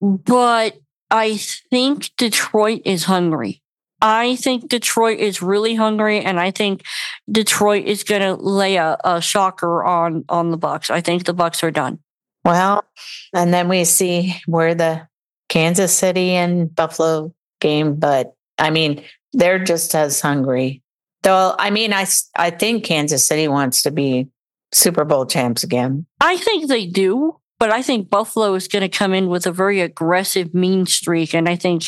but 0.00 0.78
I 1.10 1.36
think 1.70 2.10
Detroit 2.16 2.82
is 2.84 3.04
hungry. 3.04 3.60
I 4.00 4.36
think 4.36 4.68
Detroit 4.68 5.18
is 5.18 5.42
really 5.42 5.74
hungry, 5.74 6.20
and 6.20 6.38
I 6.38 6.52
think 6.52 6.82
Detroit 7.30 7.86
is 7.86 8.04
gonna 8.04 8.34
lay 8.34 8.76
a, 8.76 8.96
a 9.04 9.20
shocker 9.20 9.82
on 9.82 10.24
on 10.28 10.52
the 10.52 10.56
Bucks. 10.56 10.90
I 10.90 11.00
think 11.00 11.24
the 11.24 11.34
Bucks 11.34 11.64
are 11.64 11.72
done. 11.72 11.98
Well, 12.44 12.84
and 13.32 13.52
then 13.52 13.68
we 13.68 13.84
see 13.84 14.36
where 14.46 14.74
the 14.76 15.08
Kansas 15.48 15.92
City 15.92 16.32
and 16.32 16.72
Buffalo 16.72 17.34
game, 17.60 17.96
but 17.96 18.34
I 18.58 18.70
mean, 18.70 19.02
they're 19.32 19.58
just 19.58 19.94
as 19.96 20.20
hungry 20.20 20.82
Though, 21.24 21.54
I 21.58 21.70
mean, 21.70 21.92
I, 21.92 22.06
I 22.36 22.50
think 22.50 22.84
Kansas 22.84 23.26
City 23.26 23.48
wants 23.48 23.82
to 23.82 23.90
be 23.90 24.28
Super 24.72 25.04
Bowl 25.04 25.24
champs 25.24 25.64
again. 25.64 26.06
I 26.20 26.36
think 26.36 26.68
they 26.68 26.86
do, 26.86 27.40
but 27.58 27.70
I 27.70 27.80
think 27.80 28.10
Buffalo 28.10 28.54
is 28.54 28.68
going 28.68 28.82
to 28.82 28.90
come 28.90 29.14
in 29.14 29.28
with 29.28 29.46
a 29.46 29.52
very 29.52 29.80
aggressive, 29.80 30.52
mean 30.52 30.84
streak. 30.84 31.34
And 31.34 31.48
I 31.48 31.56
think 31.56 31.84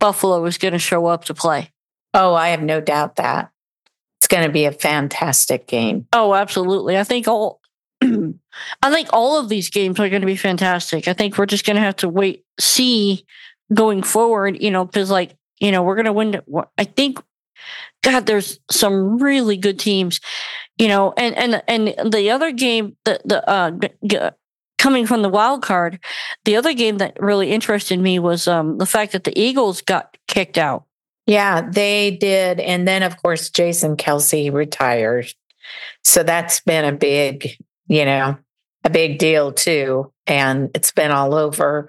Buffalo 0.00 0.44
is 0.46 0.56
going 0.56 0.72
to 0.72 0.78
show 0.78 1.06
up 1.06 1.26
to 1.26 1.34
play. 1.34 1.70
Oh, 2.14 2.34
I 2.34 2.48
have 2.48 2.62
no 2.62 2.80
doubt 2.80 3.16
that 3.16 3.50
it's 4.18 4.26
going 4.26 4.44
to 4.44 4.52
be 4.52 4.64
a 4.64 4.72
fantastic 4.72 5.66
game. 5.66 6.06
Oh, 6.12 6.34
absolutely. 6.34 6.96
I 6.96 7.04
think 7.04 7.28
all. 7.28 7.60
I 8.02 8.90
think 8.90 9.08
all 9.12 9.38
of 9.38 9.48
these 9.48 9.70
games 9.70 10.00
are 10.00 10.08
going 10.08 10.22
to 10.22 10.26
be 10.26 10.36
fantastic. 10.36 11.08
I 11.08 11.12
think 11.12 11.36
we're 11.36 11.46
just 11.46 11.64
going 11.64 11.76
to 11.76 11.82
have 11.82 11.96
to 11.96 12.08
wait, 12.08 12.44
see 12.58 13.26
going 13.72 14.02
forward, 14.02 14.62
you 14.62 14.70
know, 14.70 14.84
because 14.84 15.10
like, 15.10 15.36
you 15.60 15.70
know, 15.70 15.82
we're 15.82 15.94
going 15.94 16.06
to 16.06 16.12
win. 16.12 16.40
I 16.78 16.84
think 16.84 17.22
God, 18.02 18.26
there's 18.26 18.58
some 18.70 19.18
really 19.18 19.56
good 19.56 19.78
teams, 19.78 20.20
you 20.78 20.88
know, 20.88 21.14
and 21.16 21.36
and 21.36 21.62
and 21.68 22.12
the 22.12 22.30
other 22.30 22.52
game, 22.52 22.96
the 23.04 23.20
the 23.24 23.48
uh, 23.48 23.70
g- 24.06 24.18
coming 24.78 25.06
from 25.06 25.22
the 25.22 25.28
wild 25.28 25.62
card, 25.62 26.00
the 26.44 26.56
other 26.56 26.74
game 26.74 26.98
that 26.98 27.16
really 27.20 27.52
interested 27.52 28.00
me 28.00 28.18
was 28.18 28.48
um, 28.48 28.78
the 28.78 28.86
fact 28.86 29.12
that 29.12 29.24
the 29.24 29.38
Eagles 29.38 29.80
got 29.82 30.16
kicked 30.26 30.58
out. 30.58 30.84
Yeah, 31.26 31.68
they 31.70 32.10
did, 32.10 32.58
and 32.58 32.86
then 32.86 33.04
of 33.04 33.22
course 33.22 33.48
Jason 33.50 33.96
Kelce 33.96 34.52
retired, 34.52 35.32
so 36.02 36.24
that's 36.24 36.60
been 36.60 36.84
a 36.84 36.96
big, 36.96 37.56
you 37.86 38.04
know, 38.04 38.36
a 38.82 38.90
big 38.90 39.18
deal 39.18 39.52
too, 39.52 40.12
and 40.26 40.70
it's 40.74 40.90
been 40.90 41.12
all 41.12 41.34
over. 41.34 41.88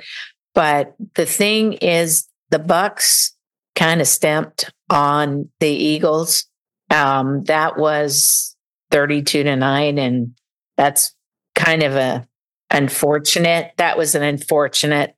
But 0.53 0.93
the 1.15 1.25
thing 1.25 1.73
is, 1.73 2.27
the 2.51 2.59
Bucks 2.59 3.35
kind 3.75 4.01
of 4.01 4.07
stamped 4.07 4.71
on 4.89 5.49
the 5.59 5.69
Eagles. 5.69 6.45
Um, 6.89 7.43
that 7.45 7.77
was 7.77 8.55
32 8.91 9.43
to 9.43 9.55
9 9.55 9.97
and 9.97 10.35
that's 10.77 11.15
kind 11.55 11.83
of 11.83 11.95
a 11.95 12.27
unfortunate. 12.69 13.71
That 13.77 13.97
was 13.97 14.15
an 14.15 14.23
unfortunate, 14.23 15.15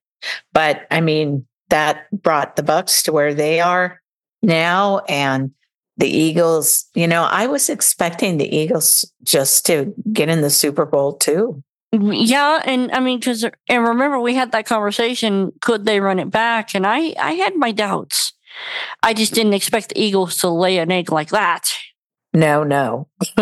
but 0.54 0.88
I 0.92 1.02
mean, 1.02 1.46
that 1.70 2.10
brought 2.12 2.56
the 2.56 2.64
Bucks 2.64 3.04
to 3.04 3.12
where 3.12 3.34
they 3.34 3.60
are 3.60 4.02
now 4.42 5.00
and 5.10 5.52
the 5.98 6.08
Eagles, 6.08 6.86
you 6.94 7.08
know, 7.08 7.24
I 7.24 7.48
was 7.48 7.70
expecting 7.70 8.38
the 8.38 8.54
Eagles 8.54 9.10
just 9.24 9.66
to 9.68 9.94
get 10.12 10.30
in 10.30 10.42
the 10.42 10.50
Super 10.50 10.86
Bowl 10.86 11.14
too. 11.14 11.64
Yeah, 11.94 12.62
and 12.66 12.92
I 12.92 13.00
mean, 13.00 13.20
because 13.20 13.46
and 13.70 13.88
remember 13.88 14.20
we 14.20 14.36
had 14.36 14.52
that 14.52 14.66
conversation. 14.66 15.54
Could 15.62 15.86
they 15.86 16.02
run 16.02 16.20
it 16.20 16.30
back? 16.30 16.76
And 16.76 16.86
I, 16.86 17.16
I 17.18 17.34
had 17.34 17.56
my 17.56 17.72
doubts. 17.72 18.34
I 19.04 19.14
just 19.14 19.34
didn't 19.34 19.54
expect 19.54 19.90
the 19.90 20.02
Eagles 20.02 20.38
to 20.38 20.50
lay 20.50 20.78
an 20.78 20.92
egg 20.92 21.12
like 21.12 21.30
that. 21.30 21.72
No, 22.34 22.64
no. 22.64 23.08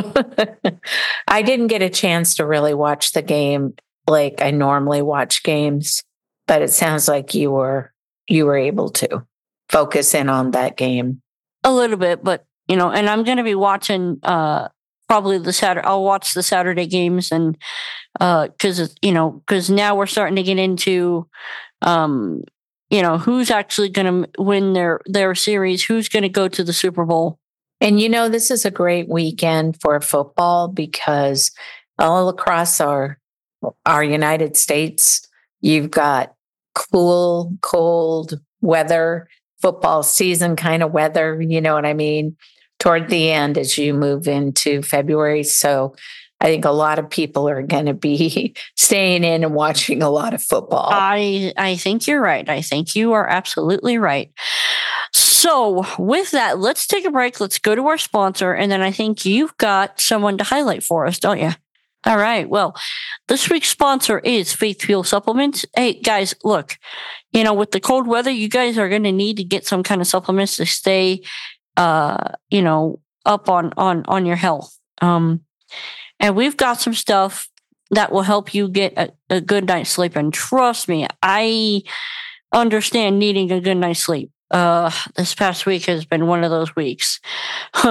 I 1.27 1.41
didn't 1.41 1.67
get 1.67 1.82
a 1.82 1.89
chance 1.89 2.36
to 2.36 2.46
really 2.46 2.75
watch 2.75 3.13
the 3.13 3.24
game 3.24 3.74
like 4.08 4.41
I 4.41 4.51
normally 4.51 5.01
watch 5.01 5.43
games, 5.43 6.03
but 6.48 6.62
it 6.62 6.72
sounds 6.72 7.08
like 7.08 7.34
you 7.34 7.51
were 7.51 7.91
you 8.27 8.46
were 8.46 8.58
able 8.58 8.89
to 8.89 9.25
focus 9.70 10.13
in 10.13 10.29
on 10.29 10.51
that 10.51 10.77
game. 10.77 11.22
A 11.63 11.74
little 11.74 11.98
bit, 11.98 12.24
but 12.24 12.46
you 12.67 12.75
know, 12.75 12.91
and 12.91 13.10
I'm 13.10 13.24
going 13.24 13.38
to 13.38 13.43
be 13.43 13.55
watching 13.55 14.20
uh 14.24 14.67
probably 15.10 15.38
the 15.38 15.53
Saturday 15.53 15.86
I'll 15.88 16.03
watch 16.03 16.34
the 16.34 16.43
Saturday 16.43 16.86
games 16.86 17.32
and 17.32 17.58
uh 18.20 18.50
cuz 18.60 18.96
you 19.01 19.12
know, 19.12 19.41
cuz 19.48 19.70
now 19.70 19.96
we're 19.96 20.05
starting 20.05 20.36
to 20.36 20.43
get 20.43 20.60
into 20.60 21.27
um 21.82 22.43
you 22.94 23.02
know 23.02 23.18
who's 23.18 23.50
actually 23.50 23.90
going 23.90 24.24
to 24.24 24.30
win 24.38 24.74
their 24.74 25.02
their 25.08 25.34
series 25.34 25.84
who's 25.84 26.08
going 26.08 26.22
to 26.22 26.30
go 26.30 26.48
to 26.48 26.64
the 26.64 26.74
super 26.74 27.06
bowl. 27.06 27.40
And 27.82 28.00
you 28.00 28.08
know 28.08 28.30
this 28.30 28.52
is 28.52 28.66
a 28.66 28.72
great 28.72 29.10
weekend 29.10 29.82
for 29.82 30.00
football 30.00 30.68
because 30.68 31.52
all 31.98 32.30
across 32.30 32.80
our 32.80 33.20
our 33.86 34.04
united 34.04 34.58
states 34.58 35.28
you've 35.62 35.90
got 35.90 36.34
cool 36.76 37.58
cold 37.62 38.40
weather 38.62 39.28
football 39.62 40.04
season 40.04 40.56
kind 40.56 40.84
of 40.84 40.92
weather 40.92 41.42
you 41.42 41.62
know 41.62 41.74
what 41.74 41.86
i 41.86 41.94
mean 41.94 42.36
toward 42.84 43.08
the 43.10 43.32
end 43.32 43.58
as 43.58 43.78
you 43.78 43.94
move 43.94 44.28
into 44.28 44.82
february. 44.82 45.42
So 45.44 45.96
I 46.44 46.48
think 46.48 46.66
a 46.66 46.72
lot 46.72 47.00
of 47.00 47.10
people 47.10 47.48
are 47.48 47.64
going 47.64 47.86
to 47.86 47.94
be 47.94 48.54
staying 48.76 49.24
in 49.24 49.44
and 49.44 49.56
watching 49.56 50.04
a 50.04 50.10
lot 50.10 50.34
of 50.34 50.44
football. 50.44 50.90
I 50.92 51.54
I 51.58 51.78
think 51.78 52.06
you're 52.06 52.22
right. 52.22 52.48
I 52.48 52.62
think 52.62 52.96
you 52.96 53.14
are 53.14 53.28
absolutely 53.28 53.98
right. 53.98 54.32
So, 55.14 55.86
with 55.98 56.32
that, 56.32 56.60
let's 56.60 56.86
take 56.86 57.06
a 57.06 57.12
break. 57.12 57.40
Let's 57.40 57.60
go 57.60 57.76
to 57.76 57.88
our 57.88 57.98
sponsor 57.98 58.54
and 58.54 58.72
then 58.72 58.82
I 58.82 58.92
think 58.92 59.26
you've 59.26 59.56
got 59.58 60.00
someone 60.00 60.38
to 60.38 60.44
highlight 60.44 60.84
for 60.84 61.06
us, 61.06 61.20
don't 61.20 61.40
you? 61.40 61.52
All 62.06 62.18
right. 62.18 62.50
Well, 62.50 62.76
this 63.30 63.50
week's 63.50 63.70
sponsor 63.70 64.20
is 64.20 64.52
Faith 64.52 64.82
Fuel 64.82 65.04
Supplements. 65.04 65.66
Hey, 65.74 66.02
guys, 66.02 66.36
look, 66.44 66.78
you 67.32 67.46
know, 67.46 67.54
with 67.54 67.72
the 67.72 67.80
cold 67.80 68.08
weather, 68.08 68.32
you 68.32 68.50
guys 68.50 68.78
are 68.78 68.90
going 68.90 69.04
to 69.04 69.12
need 69.12 69.38
to 69.38 69.44
get 69.46 69.66
some 69.66 69.84
kind 69.84 70.02
of 70.02 70.08
supplements 70.08 70.58
to 70.58 70.66
stay, 70.66 71.22
uh, 71.78 72.32
you 72.50 72.62
know, 72.62 73.00
up 73.26 73.48
on, 73.48 73.72
on, 73.78 74.04
on 74.08 74.26
your 74.26 74.36
health. 74.36 74.78
Um, 75.02 75.42
and 76.20 76.36
we've 76.36 76.58
got 76.58 76.79
some 76.79 76.93
stuff 76.93 77.50
that 77.91 78.12
will 78.12 78.22
help 78.22 78.53
you 78.53 78.67
get 78.67 78.93
a, 78.98 79.12
a 79.29 79.41
good 79.41 79.67
night's 79.67 79.89
sleep. 79.89 80.15
And 80.15 80.34
trust 80.34 80.88
me, 80.88 81.08
I 81.22 81.84
understand 82.51 83.20
needing 83.20 83.51
a 83.51 83.62
good 83.62 83.77
night's 83.77 84.00
sleep. 84.00 84.32
Uh, 84.51 84.91
this 85.15 85.34
past 85.34 85.65
week 85.65 85.86
has 85.86 86.05
been 86.05 86.27
one 86.27 86.43
of 86.43 86.51
those 86.51 86.75
weeks. 86.75 87.20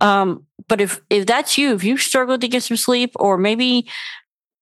um, 0.00 0.46
but 0.68 0.80
if 0.80 1.00
if 1.08 1.26
that's 1.26 1.56
you, 1.56 1.74
if 1.74 1.82
you 1.82 1.96
struggle 1.96 2.38
to 2.38 2.48
get 2.48 2.62
some 2.62 2.76
sleep, 2.76 3.12
or 3.16 3.38
maybe 3.38 3.88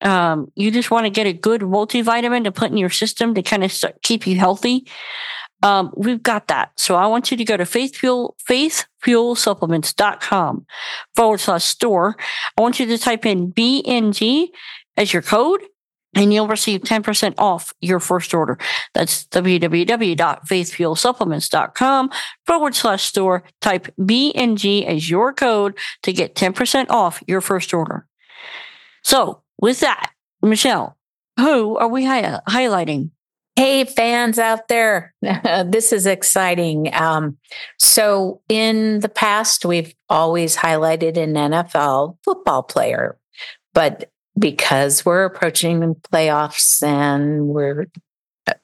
um, 0.03 0.51
you 0.55 0.71
just 0.71 0.91
want 0.91 1.07
to 1.07 1.11
get 1.11 1.27
a 1.27 1.33
good 1.33 1.63
multivitamin 1.63 2.45
to 2.45 2.53
put 2.53 2.71
in 2.71 2.77
your 2.77 2.91
system 2.91 3.35
to 3.35 3.43
kind 3.43 3.65
of 3.65 3.85
keep 4.03 4.27
you 4.27 4.37
healthy, 4.37 4.87
um, 5.63 5.93
we've 5.97 6.23
got 6.23 6.49
that. 6.49 6.73
So 6.77 6.97
I 6.97 7.07
want 7.07 7.31
you 7.31 7.37
to 7.37 7.45
go 7.45 7.57
to 7.57 7.65
faithfuel, 7.65 8.35
faithfuelsupplements.com 8.49 10.67
forward 11.15 11.39
slash 11.39 11.65
store. 11.65 12.17
I 12.59 12.61
want 12.61 12.81
you 12.81 12.87
to 12.87 12.99
type 12.99 13.25
in 13.25 13.53
BNG 13.53 14.49
as 14.97 15.13
your 15.13 15.23
code 15.23 15.63
and 16.15 16.31
you'll 16.33 16.49
receive 16.49 16.83
10% 16.83 17.35
off 17.39 17.73
your 17.81 17.99
first 18.01 18.35
order. 18.35 18.59
That's 18.93 19.25
www.faithfuelsupplements.com 19.29 22.11
forward 22.47 22.75
slash 22.75 23.05
store. 23.05 23.45
Type 23.61 23.87
BNG 23.99 24.85
as 24.85 25.09
your 25.09 25.33
code 25.33 25.79
to 26.03 26.13
get 26.13 26.35
10% 26.35 26.91
off 26.91 27.23
your 27.27 27.41
first 27.41 27.73
order. 27.73 28.07
So 29.03 29.41
with 29.59 29.81
that, 29.81 30.11
Mischelle, 30.45 30.97
who 31.39 31.79
are 31.79 31.89
we 31.89 32.05
hi- 32.05 32.41
highlighting? 32.49 33.09
Hey, 33.57 33.85
fans 33.85 34.39
out 34.39 34.69
there, 34.69 35.15
this 35.23 35.93
is 35.93 36.07
exciting. 36.07 36.93
Um, 36.95 37.37
so, 37.79 38.41
in 38.49 39.01
the 39.01 39.09
past, 39.09 39.65
we've 39.65 39.95
always 40.09 40.57
highlighted 40.57 41.17
an 41.17 41.35
NFL 41.35 42.17
football 42.25 42.63
player, 42.63 43.19
but 43.75 44.11
because 44.39 45.05
we're 45.05 45.25
approaching 45.25 45.81
the 45.81 45.95
playoffs 46.11 46.83
and 46.83 47.49
we're 47.49 47.89
uh, 48.47 48.55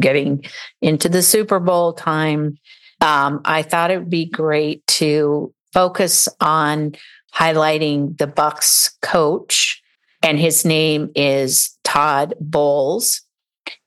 getting 0.00 0.44
into 0.80 1.10
the 1.10 1.22
Super 1.22 1.60
Bowl 1.60 1.92
time, 1.92 2.58
um, 3.02 3.42
I 3.44 3.62
thought 3.62 3.90
it 3.90 3.98
would 3.98 4.10
be 4.10 4.24
great 4.24 4.86
to 4.86 5.52
focus 5.72 6.28
on 6.40 6.94
highlighting 7.34 8.16
the 8.16 8.26
Bucks 8.26 8.96
coach 9.02 9.82
and 10.22 10.38
his 10.38 10.64
name 10.64 11.10
is 11.14 11.76
Todd 11.84 12.34
Bowles. 12.40 13.22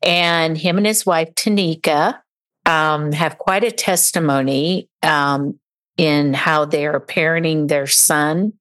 And 0.02 0.58
him 0.58 0.78
and 0.78 0.86
his 0.86 1.06
wife, 1.06 1.34
Tanika, 1.36 2.20
um, 2.66 3.12
have 3.12 3.38
quite 3.38 3.64
a 3.64 3.72
testimony 3.72 4.90
um, 5.04 5.60
in 5.98 6.34
how 6.34 6.66
they're 6.66 7.00
parenting 7.00 7.68
their 7.68 7.88
son, 7.88 8.54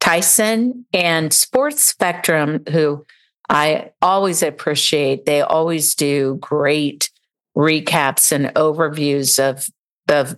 Tyson, 0.00 0.84
and 0.92 1.32
Sports 1.32 1.82
Spectrum, 1.82 2.62
who 2.70 3.04
I 3.48 3.90
always 4.02 4.42
appreciate. 4.42 5.26
They 5.26 5.40
always 5.40 5.94
do 5.94 6.38
great 6.40 7.10
recaps 7.56 8.32
and 8.32 8.46
overviews 8.54 9.38
of, 9.38 9.68
of 10.08 10.36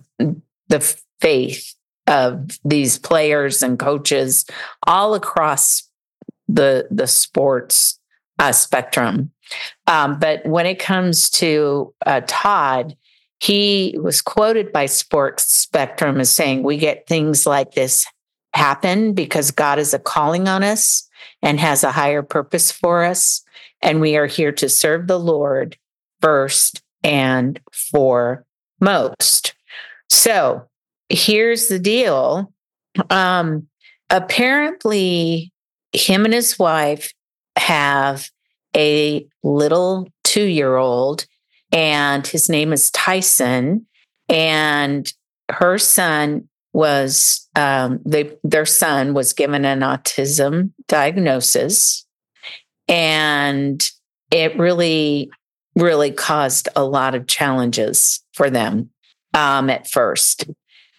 the 0.69 0.79
faith 1.19 1.75
of 2.07 2.59
these 2.65 2.97
players 2.97 3.61
and 3.61 3.77
coaches 3.77 4.45
all 4.87 5.13
across 5.13 5.83
the 6.47 6.87
the 6.89 7.05
sports 7.07 7.99
uh, 8.39 8.51
spectrum. 8.51 9.31
Um, 9.87 10.19
but 10.19 10.45
when 10.45 10.65
it 10.65 10.79
comes 10.79 11.29
to 11.31 11.93
uh, 12.05 12.21
Todd, 12.27 12.95
he 13.39 13.97
was 14.01 14.21
quoted 14.21 14.71
by 14.71 14.85
Sports 14.85 15.53
Spectrum 15.53 16.19
as 16.19 16.29
saying, 16.29 16.63
"We 16.63 16.77
get 16.77 17.07
things 17.07 17.45
like 17.45 17.73
this 17.73 18.05
happen 18.53 19.13
because 19.13 19.51
God 19.51 19.79
is 19.79 19.93
a 19.93 19.99
calling 19.99 20.47
on 20.47 20.63
us 20.63 21.07
and 21.41 21.59
has 21.59 21.83
a 21.83 21.91
higher 21.91 22.23
purpose 22.23 22.71
for 22.71 23.03
us, 23.03 23.43
and 23.81 24.01
we 24.01 24.17
are 24.17 24.27
here 24.27 24.51
to 24.53 24.69
serve 24.69 25.07
the 25.07 25.19
Lord 25.19 25.77
first 26.21 26.81
and 27.03 27.59
foremost." 27.71 29.55
So 30.09 30.67
here's 31.09 31.67
the 31.67 31.79
deal. 31.79 32.51
Um, 33.09 33.67
apparently, 34.09 35.53
him 35.93 36.25
and 36.25 36.33
his 36.33 36.59
wife 36.59 37.13
have 37.55 38.29
a 38.75 39.27
little 39.43 40.07
two 40.23 40.45
year 40.45 40.75
old, 40.75 41.25
and 41.71 42.25
his 42.25 42.49
name 42.49 42.73
is 42.73 42.91
Tyson. 42.91 43.85
And 44.27 45.11
her 45.49 45.77
son 45.77 46.47
was, 46.73 47.47
um, 47.55 47.99
they, 48.05 48.37
their 48.43 48.65
son 48.65 49.13
was 49.13 49.33
given 49.33 49.65
an 49.65 49.79
autism 49.79 50.71
diagnosis. 50.87 52.05
And 52.87 53.83
it 54.31 54.57
really, 54.57 55.31
really 55.75 56.11
caused 56.11 56.69
a 56.75 56.83
lot 56.83 57.15
of 57.15 57.27
challenges 57.27 58.23
for 58.33 58.49
them 58.49 58.91
um, 59.33 59.69
at 59.69 59.89
first. 59.89 60.45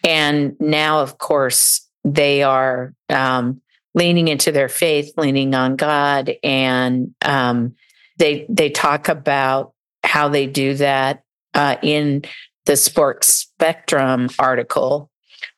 And 0.05 0.55
now, 0.59 1.01
of 1.01 1.17
course, 1.17 1.87
they 2.03 2.43
are 2.43 2.93
um, 3.09 3.61
leaning 3.93 4.27
into 4.27 4.51
their 4.51 4.69
faith, 4.69 5.13
leaning 5.17 5.53
on 5.53 5.75
God, 5.75 6.31
and 6.43 7.13
um, 7.23 7.75
they 8.17 8.45
they 8.49 8.69
talk 8.69 9.09
about 9.09 9.73
how 10.03 10.29
they 10.29 10.47
do 10.47 10.73
that 10.75 11.23
uh, 11.53 11.77
in 11.81 12.23
the 12.65 12.75
Sports 12.75 13.27
Spectrum 13.27 14.29
article. 14.39 15.09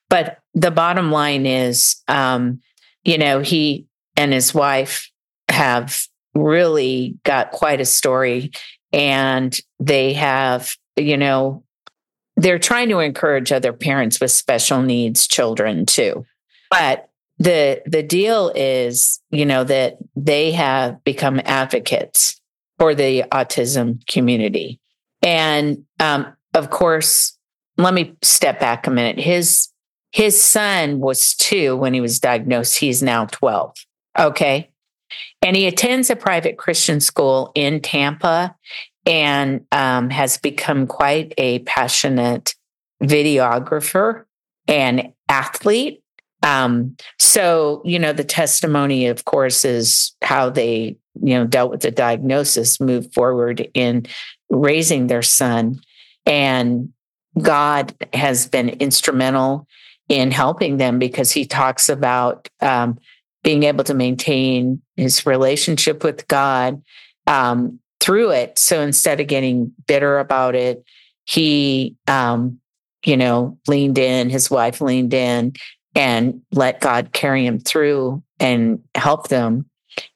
But 0.09 0.39
the 0.53 0.71
bottom 0.71 1.11
line 1.11 1.45
is, 1.45 2.01
um, 2.07 2.61
you 3.03 3.17
know, 3.17 3.39
he 3.39 3.87
and 4.15 4.31
his 4.31 4.53
wife 4.53 5.09
have 5.49 6.03
really 6.35 7.17
got 7.23 7.51
quite 7.51 7.81
a 7.81 7.85
story, 7.85 8.51
and 8.91 9.57
they 9.79 10.13
have, 10.13 10.75
you 10.95 11.17
know, 11.17 11.63
they're 12.35 12.59
trying 12.59 12.89
to 12.89 12.99
encourage 12.99 13.51
other 13.51 13.73
parents 13.73 14.19
with 14.19 14.31
special 14.31 14.81
needs 14.81 15.27
children 15.27 15.85
too. 15.85 16.25
But 16.71 17.09
the 17.39 17.81
the 17.85 18.03
deal 18.03 18.51
is, 18.55 19.21
you 19.29 19.45
know, 19.45 19.63
that 19.63 19.97
they 20.15 20.51
have 20.51 21.03
become 21.03 21.41
advocates 21.45 22.39
for 22.77 22.95
the 22.95 23.23
autism 23.31 24.05
community. 24.07 24.79
And 25.21 25.85
um, 25.99 26.27
of 26.53 26.69
course, 26.69 27.37
let 27.77 27.93
me 27.93 28.15
step 28.21 28.59
back 28.59 28.87
a 28.87 28.91
minute. 28.91 29.19
His 29.19 29.69
his 30.11 30.41
son 30.41 30.99
was 30.99 31.33
two 31.33 31.75
when 31.75 31.93
he 31.93 32.01
was 32.01 32.19
diagnosed. 32.19 32.77
He's 32.77 33.01
now 33.01 33.25
12. 33.25 33.75
Okay. 34.19 34.69
And 35.41 35.55
he 35.55 35.65
attends 35.65 36.09
a 36.11 36.15
private 36.15 36.57
Christian 36.57 36.99
school 36.99 37.51
in 37.55 37.81
Tampa 37.81 38.55
and 39.07 39.65
um, 39.71 40.11
has 40.11 40.37
become 40.37 40.85
quite 40.85 41.33
a 41.37 41.59
passionate 41.59 42.53
videographer 43.01 44.25
and 44.67 45.13
athlete. 45.27 46.02
Um, 46.43 46.97
so, 47.19 47.81
you 47.85 47.97
know, 47.97 48.13
the 48.13 48.25
testimony, 48.25 49.07
of 49.07 49.25
course, 49.25 49.63
is 49.63 50.11
how 50.21 50.49
they, 50.49 50.97
you 51.21 51.35
know, 51.35 51.47
dealt 51.47 51.71
with 51.71 51.81
the 51.81 51.91
diagnosis, 51.91 52.81
moved 52.81 53.13
forward 53.13 53.67
in 53.73 54.05
raising 54.49 55.07
their 55.07 55.21
son. 55.21 55.79
And 56.25 56.89
God 57.41 57.95
has 58.13 58.47
been 58.47 58.69
instrumental 58.69 59.67
in 60.09 60.31
helping 60.31 60.77
them 60.77 60.99
because 60.99 61.31
he 61.31 61.45
talks 61.45 61.87
about 61.87 62.49
um, 62.61 62.99
being 63.41 63.63
able 63.63 63.85
to 63.85 63.93
maintain 63.93 64.81
his 64.97 65.25
relationship 65.25 66.03
with 66.03 66.27
God, 66.27 66.81
um, 67.25 67.79
through 68.01 68.31
it. 68.31 68.59
So 68.59 68.81
instead 68.81 69.21
of 69.21 69.27
getting 69.27 69.71
bitter 69.87 70.19
about 70.19 70.55
it, 70.55 70.83
he, 71.23 71.95
um, 72.07 72.59
you 73.05 73.15
know, 73.15 73.57
leaned 73.65 73.97
in, 73.97 74.29
his 74.29 74.51
wife 74.51 74.81
leaned 74.81 75.13
in 75.13 75.53
and 75.95 76.41
let 76.51 76.81
God 76.81 77.13
carry 77.13 77.45
him 77.45 77.59
through 77.59 78.23
and 78.39 78.83
help 78.95 79.27
them 79.27 79.65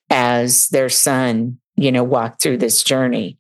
as 0.10 0.70
their 0.70 0.90
son, 0.90 1.60
you 1.76 1.92
know, 1.92 2.04
walked 2.04 2.42
through 2.42 2.58
this 2.58 2.84
journey. 2.84 3.38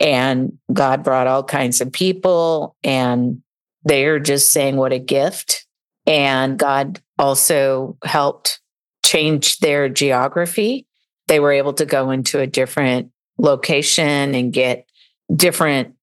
And 0.00 0.58
God 0.72 1.02
brought 1.02 1.26
all 1.26 1.42
kinds 1.42 1.80
of 1.80 1.92
people, 1.92 2.76
and 2.84 3.42
they're 3.84 4.20
just 4.20 4.50
saying 4.50 4.76
what 4.76 4.92
a 4.92 4.98
gift. 4.98 5.66
And 6.06 6.58
God 6.58 7.00
also 7.18 7.96
helped 8.04 8.60
change 9.04 9.58
their 9.58 9.88
geography. 9.88 10.86
They 11.26 11.40
were 11.40 11.52
able 11.52 11.72
to 11.74 11.86
go 11.86 12.10
into 12.10 12.38
a 12.38 12.46
different 12.46 13.10
location 13.38 14.34
and 14.34 14.52
get 14.52 14.88
different 15.34 15.94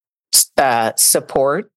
uh, 0.57 0.91
support 0.97 1.71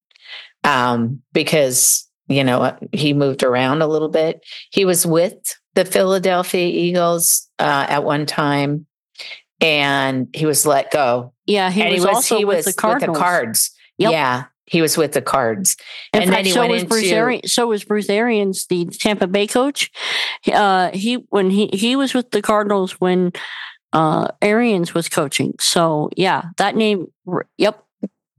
um, 0.64 1.23
because 1.33 2.08
you 2.29 2.45
know 2.45 2.77
he 2.93 3.12
moved 3.12 3.43
around 3.43 3.83
a 3.83 3.87
little 3.87 4.09
bit. 4.09 4.45
He 4.71 4.85
was 4.85 5.07
with 5.07 5.35
the 5.75 5.85
Philadelphia 5.85 6.67
Eagles 6.67 7.49
uh, 7.59 7.87
at 7.88 8.05
one 8.05 8.27
time, 8.27 8.87
and 9.61 10.29
he 10.35 10.47
was 10.47 10.67
let 10.67 10.91
go. 10.91 11.33
Yeah, 11.47 11.71
he, 11.71 11.85
was, 11.85 11.93
he 11.93 12.01
was, 12.01 12.07
also 12.07 12.38
he 12.38 12.45
with, 12.45 12.57
was 12.67 12.75
the 12.75 12.88
with 12.88 13.01
the 13.01 13.12
Cards. 13.12 13.71
Yep. 13.99 14.12
Yeah, 14.12 14.45
he 14.67 14.83
was 14.83 14.97
with 14.97 15.12
the 15.12 15.23
Cards, 15.23 15.77
In 16.12 16.23
and 16.23 16.31
fact, 16.31 16.38
then 16.38 16.45
he 16.45 16.51
so 16.53 16.61
went 16.61 16.73
was 16.73 16.83
into. 16.83 16.91
Bruce 16.91 17.11
Arians, 17.11 17.53
so 17.53 17.67
was 17.67 17.85
Bruce 17.85 18.11
Arians, 18.11 18.67
the 18.67 18.85
Tampa 18.87 19.27
Bay 19.27 19.47
coach. 19.47 19.91
Uh, 20.53 20.91
he 20.93 21.14
when 21.31 21.51
he 21.51 21.69
he 21.73 21.97
was 21.97 22.14
with 22.14 22.31
the 22.31 22.43
Cardinals 22.43 22.93
when 23.01 23.33
uh, 23.93 24.29
Arians 24.43 24.95
was 24.95 25.09
coaching. 25.09 25.55
So 25.59 26.11
yeah, 26.17 26.43
that 26.59 26.77
name. 26.77 27.07
Yep. 27.57 27.83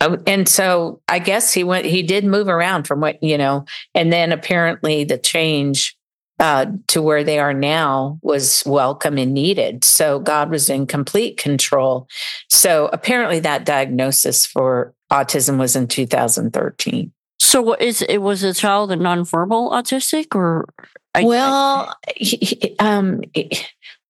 Oh, 0.02 0.18
and 0.26 0.48
so 0.48 1.02
I 1.08 1.20
guess 1.20 1.54
he 1.54 1.64
went. 1.64 1.86
He 1.86 2.04
did 2.04 2.24
move 2.24 2.48
around 2.48 2.86
from 2.86 3.02
what 3.02 3.22
you 3.22 3.38
know, 3.38 3.66
and 3.94 4.14
then 4.14 4.32
apparently 4.32 5.04
the 5.04 5.18
change 5.18 5.98
uh, 6.40 6.68
to 6.88 7.02
where 7.02 7.24
they 7.24 7.38
are 7.38 7.54
now 7.54 8.18
was 8.22 8.64
welcome 8.66 9.18
and 9.18 9.34
needed. 9.34 9.84
So 9.84 10.20
God 10.20 10.50
was 10.50 10.70
in 10.70 10.88
complete 10.88 11.38
control. 11.38 12.08
So 12.50 12.90
apparently 12.94 13.40
that 13.42 13.66
diagnosis 13.66 14.46
for 14.46 14.94
autism 15.12 15.60
was 15.60 15.76
in 15.76 15.88
2013. 15.88 17.12
So 17.40 17.62
what 17.62 17.82
is 17.82 18.02
it 18.04 18.20
was 18.20 18.44
a 18.44 18.54
child 18.54 18.92
a 18.92 18.98
nonverbal 18.98 19.72
autistic 19.72 20.36
or 20.36 20.70
I, 21.16 21.24
well 21.24 21.96
I, 22.08 22.14
he, 22.16 22.76
um 22.80 23.22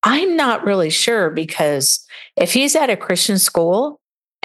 I'm 0.03 0.35
not 0.35 0.65
really 0.65 0.89
sure 0.89 1.29
because 1.29 2.05
if 2.35 2.53
he's 2.53 2.75
at 2.75 2.89
a 2.89 2.97
Christian 2.97 3.37
school 3.37 3.98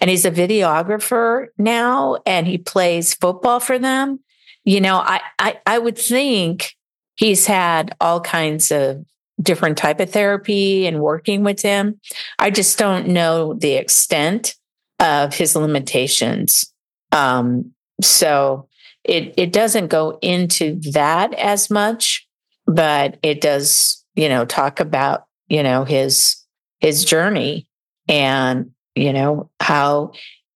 and 0.04 0.10
he's 0.10 0.26
a 0.26 0.30
videographer 0.30 1.46
now 1.56 2.18
and 2.26 2.46
he 2.46 2.58
plays 2.58 3.14
football 3.14 3.58
for 3.58 3.78
them, 3.78 4.20
you 4.62 4.78
know, 4.78 4.98
I, 4.98 5.22
I, 5.38 5.58
I 5.64 5.78
would 5.78 5.96
think 5.96 6.74
he's 7.14 7.46
had 7.46 7.96
all 8.02 8.20
kinds 8.20 8.70
of 8.70 9.02
different 9.40 9.78
type 9.78 10.00
of 10.00 10.10
therapy 10.10 10.86
and 10.86 11.00
working 11.00 11.42
with 11.42 11.62
him. 11.62 11.98
I 12.38 12.50
just 12.50 12.78
don't 12.78 13.08
know 13.08 13.54
the 13.54 13.76
extent 13.76 14.56
of 15.00 15.34
his 15.34 15.56
limitations. 15.56 16.70
Um, 17.10 17.72
so 18.02 18.68
it 19.04 19.32
it 19.38 19.54
doesn't 19.54 19.86
go 19.86 20.18
into 20.20 20.78
that 20.92 21.32
as 21.32 21.70
much, 21.70 22.28
but 22.66 23.16
it 23.22 23.40
does, 23.40 24.04
you 24.16 24.28
know, 24.28 24.44
talk 24.44 24.80
about 24.80 25.24
you 25.48 25.62
know 25.62 25.84
his 25.84 26.36
his 26.80 27.06
journey 27.06 27.66
and 28.06 28.70
you 28.94 29.12
know 29.12 29.50
how 29.60 30.12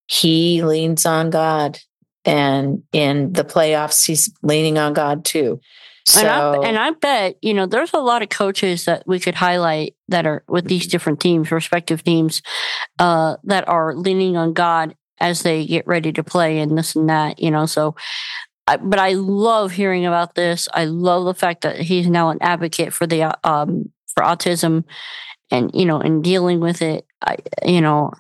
he 0.07 0.63
leans 0.63 1.05
on 1.07 1.31
God 1.31 1.79
and 2.25 2.83
in 2.93 3.33
the 3.33 3.45
playoffs 3.45 4.07
he's 4.07 4.33
leaning 4.43 4.79
on 4.79 4.93
God 4.93 5.25
too. 5.25 5.61
So, 6.07 6.21
and 6.21 6.29
I 6.29 6.69
and 6.69 6.79
I 6.79 6.91
bet 6.93 7.37
you 7.43 7.53
know 7.53 7.67
there's 7.67 7.93
a 7.93 7.99
lot 7.99 8.23
of 8.23 8.31
coaches 8.31 8.87
that 8.87 9.07
we 9.07 9.21
could 9.21 9.35
highlight 9.35 9.95
that 10.09 10.27
are 10.27 10.43
with 10.49 10.67
these 10.67 10.87
different 10.87 11.21
teams, 11.21 11.51
respective 11.51 12.03
teams, 12.03 12.41
uh, 12.99 13.37
that 13.45 13.69
are 13.69 13.95
leaning 13.95 14.37
on 14.37 14.55
God 14.55 14.95
as 15.21 15.43
they 15.43 15.67
get 15.67 15.87
ready 15.87 16.13
to 16.13 16.25
play 16.25 16.61
and 16.61 16.79
this 16.79 16.97
and 16.97 17.09
that. 17.09 17.41
You 17.41 17.51
know, 17.51 17.67
so. 17.67 17.95
I, 18.67 18.77
but 18.77 18.99
I 18.99 19.15
love 19.15 19.73
hearing 19.73 20.05
about 20.05 20.35
this. 20.35 20.69
I 20.75 20.85
love 20.85 21.25
the 21.25 21.33
fact 21.33 21.63
that 21.63 21.81
he's 21.81 22.07
now 22.07 22.29
an 22.29 22.37
advocate 22.43 22.93
for 22.93 23.07
the 23.07 23.35
um, 23.43 23.91
for 24.15 24.23
autism, 24.23 24.85
and 25.51 25.71
you 25.73 25.87
know, 25.87 26.01
and 26.01 26.23
dealing 26.23 26.61
with 26.61 26.83
it. 26.83 27.07
I, 27.25 27.37
you 27.65 27.81
know, 27.81 28.13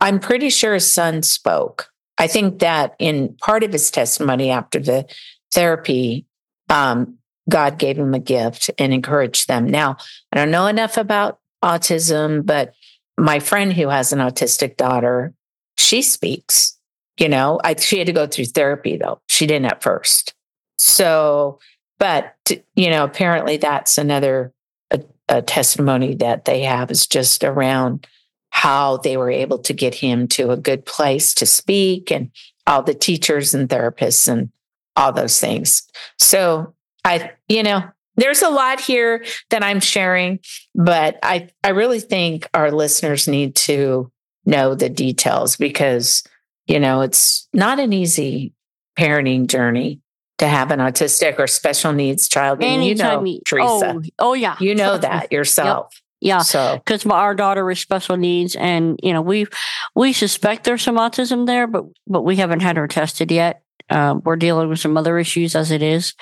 I'm 0.00 0.20
pretty 0.20 0.50
sure 0.50 0.74
his 0.74 0.90
son 0.90 1.22
spoke. 1.22 1.90
I 2.18 2.26
think 2.26 2.60
that 2.60 2.94
in 2.98 3.36
part 3.40 3.62
of 3.62 3.72
his 3.72 3.90
testimony 3.90 4.50
after 4.50 4.78
the 4.78 5.06
therapy, 5.52 6.26
um, 6.70 7.18
God 7.48 7.78
gave 7.78 7.98
him 7.98 8.14
a 8.14 8.18
gift 8.18 8.70
and 8.78 8.92
encouraged 8.92 9.48
them. 9.48 9.66
Now, 9.66 9.96
I 10.32 10.36
don't 10.36 10.50
know 10.50 10.66
enough 10.66 10.96
about 10.96 11.38
autism, 11.62 12.44
but 12.44 12.74
my 13.18 13.38
friend 13.38 13.72
who 13.72 13.88
has 13.88 14.12
an 14.12 14.18
autistic 14.18 14.76
daughter, 14.76 15.32
she 15.76 16.02
speaks. 16.02 16.78
You 17.18 17.28
know, 17.28 17.60
I, 17.64 17.76
she 17.76 17.98
had 17.98 18.08
to 18.08 18.12
go 18.12 18.26
through 18.26 18.46
therapy 18.46 18.96
though. 18.96 19.20
She 19.28 19.46
didn't 19.46 19.66
at 19.66 19.82
first. 19.82 20.34
So, 20.78 21.58
but 21.98 22.34
you 22.74 22.90
know, 22.90 23.04
apparently 23.04 23.56
that's 23.56 23.96
another 23.96 24.52
a, 24.90 25.00
a 25.28 25.40
testimony 25.40 26.14
that 26.16 26.44
they 26.44 26.62
have 26.62 26.90
is 26.90 27.06
just 27.06 27.42
around 27.42 28.06
how 28.50 28.96
they 28.98 29.16
were 29.16 29.30
able 29.30 29.58
to 29.58 29.72
get 29.72 29.94
him 29.94 30.26
to 30.28 30.50
a 30.50 30.56
good 30.56 30.86
place 30.86 31.34
to 31.34 31.46
speak 31.46 32.10
and 32.10 32.30
all 32.66 32.82
the 32.82 32.94
teachers 32.94 33.54
and 33.54 33.68
therapists 33.68 34.28
and 34.28 34.50
all 34.96 35.12
those 35.12 35.38
things. 35.38 35.86
So 36.18 36.74
I, 37.04 37.32
you 37.48 37.62
know, 37.62 37.82
there's 38.16 38.42
a 38.42 38.48
lot 38.48 38.80
here 38.80 39.24
that 39.50 39.62
I'm 39.62 39.80
sharing, 39.80 40.40
but 40.74 41.18
I, 41.22 41.50
I 41.62 41.70
really 41.70 42.00
think 42.00 42.48
our 42.54 42.70
listeners 42.70 43.28
need 43.28 43.54
to 43.56 44.10
know 44.46 44.74
the 44.74 44.88
details 44.88 45.56
because, 45.56 46.22
you 46.66 46.80
know, 46.80 47.02
it's 47.02 47.48
not 47.52 47.78
an 47.78 47.92
easy 47.92 48.54
parenting 48.98 49.46
journey 49.46 50.00
to 50.38 50.48
have 50.48 50.70
an 50.70 50.80
autistic 50.80 51.38
or 51.38 51.46
special 51.46 51.92
needs 51.92 52.28
child. 52.28 52.62
And 52.62 52.84
you 52.84 52.94
know, 52.94 53.24
you, 53.24 53.40
Teresa. 53.46 53.94
Oh, 53.96 54.02
oh, 54.18 54.32
yeah. 54.34 54.56
You 54.60 54.74
know 54.74 54.98
that 54.98 55.32
yourself. 55.32 55.92
Yep. 55.92 56.02
Yeah, 56.20 56.38
so 56.38 56.80
because 56.84 57.04
our 57.06 57.34
daughter 57.34 57.70
is 57.70 57.78
special 57.78 58.16
needs, 58.16 58.56
and 58.56 58.98
you 59.02 59.12
know 59.12 59.20
we 59.20 59.46
we 59.94 60.12
suspect 60.12 60.64
there's 60.64 60.82
some 60.82 60.96
autism 60.96 61.46
there, 61.46 61.66
but 61.66 61.84
but 62.06 62.22
we 62.22 62.36
haven't 62.36 62.60
had 62.60 62.76
her 62.76 62.88
tested 62.88 63.30
yet. 63.30 63.62
Uh, 63.90 64.18
we're 64.24 64.36
dealing 64.36 64.68
with 64.68 64.80
some 64.80 64.96
other 64.96 65.18
issues 65.18 65.54
as 65.54 65.70
it 65.70 65.82
is. 65.82 66.14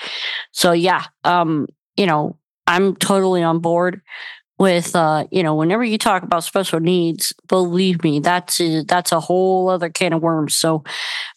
So 0.51 0.73
yeah, 0.73 1.05
um, 1.23 1.67
you 1.95 2.05
know, 2.05 2.37
I'm 2.67 2.95
totally 2.95 3.41
on 3.41 3.59
board 3.59 4.01
with 4.57 4.95
uh, 4.95 5.25
you 5.31 5.43
know, 5.43 5.55
whenever 5.55 5.83
you 5.83 5.97
talk 5.97 6.23
about 6.23 6.43
special 6.43 6.79
needs, 6.79 7.33
believe 7.47 8.03
me, 8.03 8.19
that's 8.19 8.59
a, 8.61 8.83
that's 8.83 9.11
a 9.11 9.19
whole 9.19 9.69
other 9.69 9.89
can 9.89 10.13
of 10.13 10.21
worms. 10.21 10.55
So 10.55 10.83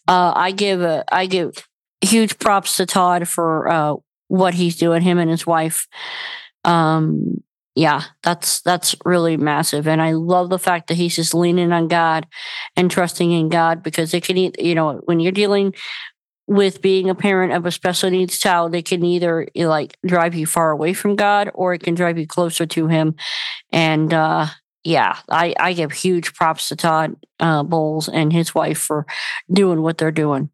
uh, 0.07 0.33
I 0.35 0.51
give 0.51 0.81
a, 0.83 1.05
I 1.13 1.27
give 1.27 1.67
huge 2.01 2.39
props 2.39 2.77
to 2.77 2.87
Todd 2.87 3.29
for 3.29 3.69
uh, 3.69 3.95
what 4.29 4.55
he's 4.55 4.77
doing, 4.77 5.03
him 5.03 5.19
and 5.19 5.31
his 5.31 5.47
wife. 5.47 5.87
Um, 6.65 7.43
yeah, 7.79 8.03
that's 8.25 8.61
that's 8.63 8.97
really 9.05 9.37
massive, 9.37 9.87
and 9.87 10.03
I 10.03 10.11
love 10.11 10.51
the 10.51 10.59
fact 10.59 10.89
that 10.89 10.97
he's 10.97 11.15
just 11.15 11.33
leaning 11.33 11.71
on 11.71 11.87
God 11.87 12.27
and 12.75 12.91
trusting 12.91 13.31
in 13.31 13.49
God 13.49 13.85
because 13.85 14.13
it 14.13 14.25
can, 14.25 14.37
you 14.37 14.75
know, 14.75 15.01
when 15.05 15.21
you're 15.21 15.31
dealing 15.31 15.75
with 16.49 16.83
being 16.83 17.09
a 17.09 17.15
parent 17.15 17.53
of 17.53 17.67
a 17.67 17.71
special 17.71 18.11
needs 18.11 18.37
child, 18.37 18.75
it 18.75 18.87
can 18.87 19.05
either 19.05 19.47
like 19.55 19.97
drive 20.05 20.35
you 20.35 20.45
far 20.45 20.73
away 20.73 20.93
from 20.93 21.15
God 21.15 21.53
or 21.55 21.73
it 21.73 21.85
can 21.85 21.95
drive 21.95 22.19
you 22.19 22.27
closer 22.27 22.67
to 22.67 22.89
Him. 22.89 23.15
And 23.71 24.13
uh, 24.13 24.49
yeah, 24.83 25.19
I, 25.31 25.55
I 25.61 25.73
give 25.73 25.93
huge 25.93 26.35
props 26.35 26.71
to 26.71 26.77
Todd 26.77 27.15
uh, 27.39 27.63
Bowles 27.63 28.09
and 28.09 28.33
his 28.33 28.57
wife 28.57 28.79
for 28.79 29.07
doing 29.53 29.83
what 29.83 29.99
they're 29.99 30.11
doing. 30.11 30.51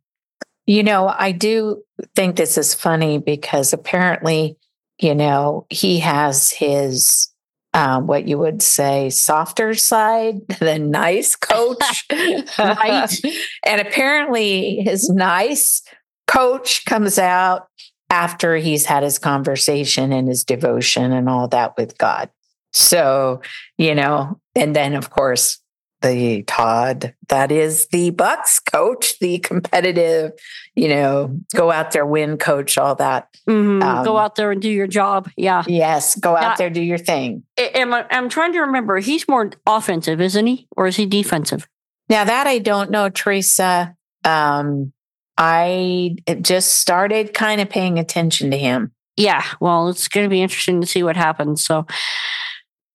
You 0.67 0.83
know, 0.83 1.09
I 1.09 1.33
do 1.33 1.83
think 2.15 2.37
this 2.37 2.59
is 2.59 2.75
funny 2.75 3.17
because 3.17 3.73
apparently, 3.73 4.59
you 4.99 5.15
know, 5.15 5.67
he 5.71 6.01
has 6.01 6.51
his 6.51 7.31
um, 7.75 8.07
what 8.07 8.29
you 8.29 8.39
would 8.39 8.63
say 8.63 9.11
softer 9.11 9.75
side, 9.75 10.47
the 10.61 10.79
nice 10.79 11.37
coach. 11.37 12.07
right. 12.59 13.11
and 13.67 13.81
apparently 13.81 14.77
his 14.77 15.11
nice 15.11 15.83
coach 16.27 16.85
comes 16.87 17.19
out 17.19 17.67
after 18.11 18.57
he's 18.57 18.87
had 18.87 19.03
his 19.03 19.19
conversation 19.19 20.13
and 20.13 20.29
his 20.29 20.45
devotion 20.45 21.13
and 21.13 21.29
all 21.29 21.49
that 21.49 21.77
with 21.77 21.99
God. 21.99 22.31
So, 22.73 23.43
you 23.77 23.95
know, 23.95 24.41
and 24.55 24.75
then 24.75 24.95
of 24.95 25.11
course 25.11 25.59
the 26.05 26.43
Todd 26.43 27.15
that 27.29 27.51
is 27.51 27.89
the 27.89 28.11
Bucks 28.11 28.61
coach, 28.61 29.19
the 29.19 29.39
competitive, 29.39 30.33
you 30.75 30.89
know, 30.89 31.39
go 31.55 31.73
out 31.73 31.93
there, 31.93 32.07
win 32.07 32.37
coach, 32.37 32.77
all 32.79 32.95
that. 32.97 33.29
Mm-hmm. 33.49 33.83
Um, 33.83 34.05
go 34.05 34.19
out 34.19 34.37
there 34.37 34.51
and 34.51 34.61
do 34.61 34.71
your 34.71 34.87
job. 34.87 35.31
Yeah. 35.37 35.65
Yes. 35.67 36.17
Go 36.17 36.37
out 36.37 36.59
there, 36.59 36.71
do 36.71 36.83
your 36.83 36.99
thing. 36.99 37.45
Am 37.59 37.93
I, 37.93 38.07
I'm 38.11 38.29
trying 38.29 38.53
to 38.53 38.61
remember. 38.61 38.99
He's 38.99 39.27
more 39.27 39.51
offensive, 39.67 40.21
isn't 40.21 40.47
he? 40.47 40.69
Or 40.77 40.87
is 40.87 40.97
he 40.97 41.07
defensive? 41.07 41.67
Now 42.09 42.25
that 42.25 42.47
I 42.47 42.59
don't 42.59 42.91
know, 42.91 43.09
Teresa. 43.09 43.97
Um, 44.25 44.93
I 45.37 46.17
just 46.41 46.77
started 46.77 47.35
kind 47.35 47.61
of 47.61 47.69
paying 47.69 47.99
attention 47.99 48.51
to 48.53 48.57
him. 48.57 48.93
Yeah. 49.17 49.45
Well, 49.61 49.89
it's 49.89 50.09
going 50.09 50.25
to 50.25 50.31
be 50.31 50.43
interesting 50.43 50.81
to 50.81 50.87
see 50.87 51.03
what 51.03 51.17
happens. 51.17 51.65
So, 51.65 51.87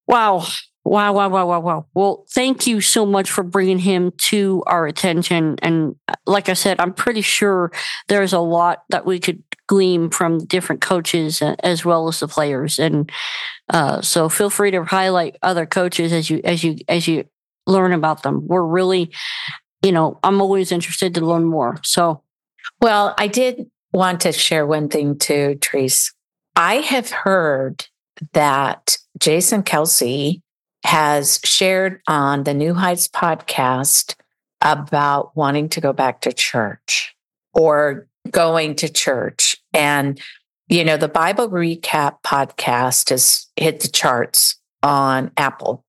wow. 0.08 0.46
Wow, 0.86 1.14
wow, 1.14 1.30
wow, 1.30 1.46
wow, 1.46 1.60
wow. 1.60 1.86
Well, 1.94 2.26
thank 2.32 2.66
you 2.66 2.82
so 2.82 3.06
much 3.06 3.30
for 3.30 3.44
bringing 3.44 3.80
him 3.80 4.12
to 4.30 4.64
our 4.66 4.88
attention. 4.88 5.58
And 5.62 5.96
uh, 6.08 6.14
like 6.26 6.50
I 6.50 6.54
said, 6.54 6.80
I'm 6.80 6.94
pretty 6.94 7.22
sure 7.22 7.72
there's 8.08 8.34
a 8.34 8.40
lot 8.40 8.84
that 8.90 9.06
we 9.06 9.20
could 9.20 9.44
glean 9.68 10.10
from 10.10 10.46
different 10.46 10.82
coaches 10.82 11.42
uh, 11.42 11.56
as 11.60 11.86
well 11.86 12.08
as 12.08 12.22
the 12.22 12.28
players. 12.28 12.80
And 12.80 13.12
uh, 13.70 14.02
so 14.02 14.30
feel 14.30 14.50
free 14.50 14.72
to 14.72 14.84
highlight 14.84 15.38
other 15.44 15.66
coaches 15.66 16.12
as 16.14 16.30
you 16.30 16.42
as 16.44 16.64
you 16.64 16.78
as 16.88 17.08
you 17.08 17.26
learn 17.68 17.94
about 17.94 18.24
them. 18.24 18.48
We're 18.48 18.66
really, 18.66 19.14
you 19.84 19.92
know, 19.92 20.18
I'm 20.24 20.42
always 20.42 20.72
interested 20.72 21.14
to 21.16 21.26
learn 21.26 21.46
more. 21.46 21.80
So, 21.84 22.24
well, 22.82 23.14
I 23.18 23.28
did 23.28 23.70
want 23.94 24.22
to 24.22 24.32
share 24.32 24.66
one 24.66 24.90
thing 24.90 25.20
too, 25.20 25.56
Trace. 25.62 26.14
I 26.56 26.76
have 26.76 27.12
heard 27.12 27.86
that 28.34 28.98
Jason 29.20 29.62
Kelce 29.64 30.42
has 30.84 31.40
shared 31.44 32.02
on 32.08 32.44
the 32.44 32.54
New 32.54 32.74
Heights 32.74 33.08
podcast 33.08 34.16
about 34.62 35.36
wanting 35.36 35.70
to 35.70 35.82
go 35.82 35.94
back 35.94 36.22
to 36.22 36.34
church 36.34 37.16
or 37.54 38.08
going 38.30 38.76
to 38.76 38.90
church. 38.90 39.58
And, 39.74 40.20
you 40.68 40.84
know, 40.84 40.98
the 40.98 41.08
Bible 41.08 41.50
Recap 41.50 42.22
podcast 42.24 43.10
has 43.10 43.48
hit 43.56 43.82
the 43.82 43.88
charts 43.88 44.58
on 44.84 45.32
Apple. 45.38 45.86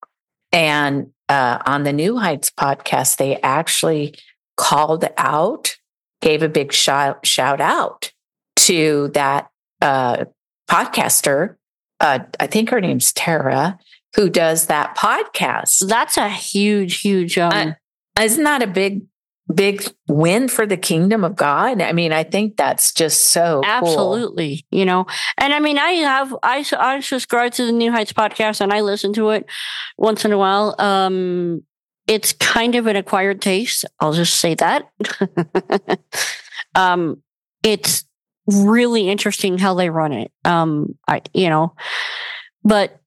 And 0.52 1.12
uh, 1.28 1.58
on 1.64 1.84
the 1.84 1.92
New 1.92 2.18
Heights 2.18 2.50
podcast, 2.50 3.16
they 3.16 3.40
actually 3.40 4.14
called 4.56 5.04
out, 5.16 5.76
gave 6.20 6.42
a 6.42 6.48
big 6.48 6.72
shout, 6.72 7.24
shout 7.24 7.60
out 7.60 8.12
to 8.56 9.10
that 9.14 9.50
uh, 9.80 10.24
podcaster. 10.68 11.56
Uh, 12.00 12.20
I 12.38 12.46
think 12.46 12.70
her 12.70 12.80
name's 12.80 13.12
Tara 13.12 13.78
who 14.14 14.28
does 14.28 14.66
that 14.66 14.96
podcast. 14.96 15.86
That's 15.88 16.16
a 16.16 16.28
huge, 16.28 17.00
huge. 17.00 17.38
Um, 17.38 17.52
uh, 17.52 18.22
isn't 18.22 18.44
that 18.44 18.62
a 18.62 18.66
big, 18.66 19.02
big 19.54 19.84
win 20.08 20.48
for 20.48 20.66
the 20.66 20.76
kingdom 20.76 21.24
of 21.24 21.36
God? 21.36 21.80
I 21.80 21.92
mean, 21.92 22.12
I 22.12 22.24
think 22.24 22.56
that's 22.56 22.92
just 22.92 23.26
so 23.26 23.62
absolutely. 23.64 24.64
Cool. 24.70 24.78
You 24.78 24.84
know, 24.84 25.06
and 25.38 25.52
I 25.52 25.60
mean, 25.60 25.78
I 25.78 25.90
have 25.90 26.34
I 26.42 26.64
I 26.78 27.00
subscribe 27.00 27.52
to 27.54 27.66
the 27.66 27.72
New 27.72 27.92
Heights 27.92 28.12
podcast 28.12 28.60
and 28.60 28.72
I 28.72 28.80
listen 28.80 29.12
to 29.14 29.30
it 29.30 29.46
once 29.96 30.24
in 30.24 30.32
a 30.32 30.38
while. 30.38 30.74
Um, 30.78 31.62
it's 32.06 32.32
kind 32.32 32.74
of 32.74 32.86
an 32.86 32.96
acquired 32.96 33.40
taste. 33.40 33.84
I'll 34.00 34.12
just 34.12 34.36
say 34.36 34.54
that. 34.56 34.90
um, 36.74 37.22
it's 37.62 38.04
really 38.46 39.08
interesting 39.08 39.58
how 39.58 39.74
they 39.74 39.90
run 39.90 40.12
it. 40.12 40.32
Um, 40.44 40.98
I 41.06 41.22
you 41.32 41.48
know, 41.48 41.74
but 42.64 42.99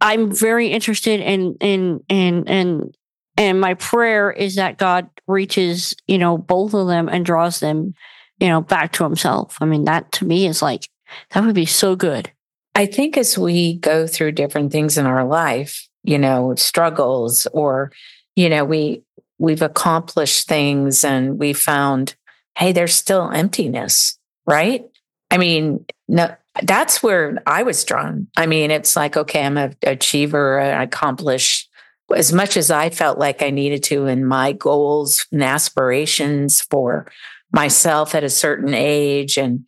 I'm 0.00 0.32
very 0.34 0.68
interested 0.68 1.20
in 1.20 1.56
in 1.60 2.04
in 2.08 2.46
in 2.46 2.92
and 3.36 3.60
my 3.60 3.74
prayer 3.74 4.30
is 4.32 4.56
that 4.56 4.78
God 4.78 5.08
reaches, 5.26 5.94
you 6.08 6.18
know, 6.18 6.36
both 6.36 6.74
of 6.74 6.88
them 6.88 7.08
and 7.08 7.24
draws 7.24 7.60
them, 7.60 7.94
you 8.40 8.48
know, 8.48 8.60
back 8.60 8.92
to 8.94 9.04
himself. 9.04 9.56
I 9.60 9.64
mean, 9.64 9.84
that 9.84 10.10
to 10.12 10.24
me 10.24 10.46
is 10.46 10.60
like 10.60 10.88
that 11.30 11.44
would 11.44 11.54
be 11.54 11.66
so 11.66 11.96
good. 11.96 12.32
I 12.74 12.86
think 12.86 13.16
as 13.16 13.36
we 13.36 13.74
go 13.74 14.06
through 14.06 14.32
different 14.32 14.72
things 14.72 14.98
in 14.98 15.06
our 15.06 15.24
life, 15.24 15.88
you 16.04 16.18
know, 16.18 16.54
struggles 16.56 17.46
or 17.52 17.92
you 18.36 18.48
know, 18.48 18.64
we 18.64 19.02
we've 19.38 19.62
accomplished 19.62 20.48
things 20.48 21.04
and 21.04 21.38
we 21.38 21.52
found 21.52 22.14
hey, 22.56 22.72
there's 22.72 22.94
still 22.94 23.30
emptiness, 23.30 24.18
right? 24.46 24.84
I 25.30 25.38
mean, 25.38 25.84
no 26.08 26.34
that's 26.62 27.02
where 27.02 27.42
I 27.46 27.62
was 27.62 27.84
drawn. 27.84 28.28
I 28.36 28.46
mean, 28.46 28.70
it's 28.70 28.96
like, 28.96 29.16
okay, 29.16 29.44
I'm 29.44 29.56
an 29.56 29.76
achiever, 29.82 30.58
an 30.58 30.80
accomplish 30.80 31.68
as 32.14 32.32
much 32.32 32.56
as 32.56 32.70
I 32.70 32.90
felt 32.90 33.18
like 33.18 33.42
I 33.42 33.50
needed 33.50 33.82
to 33.84 34.06
in 34.06 34.24
my 34.24 34.52
goals 34.52 35.26
and 35.30 35.42
aspirations 35.42 36.62
for 36.62 37.10
myself 37.52 38.14
at 38.14 38.24
a 38.24 38.30
certain 38.30 38.74
age. 38.74 39.36
And, 39.36 39.66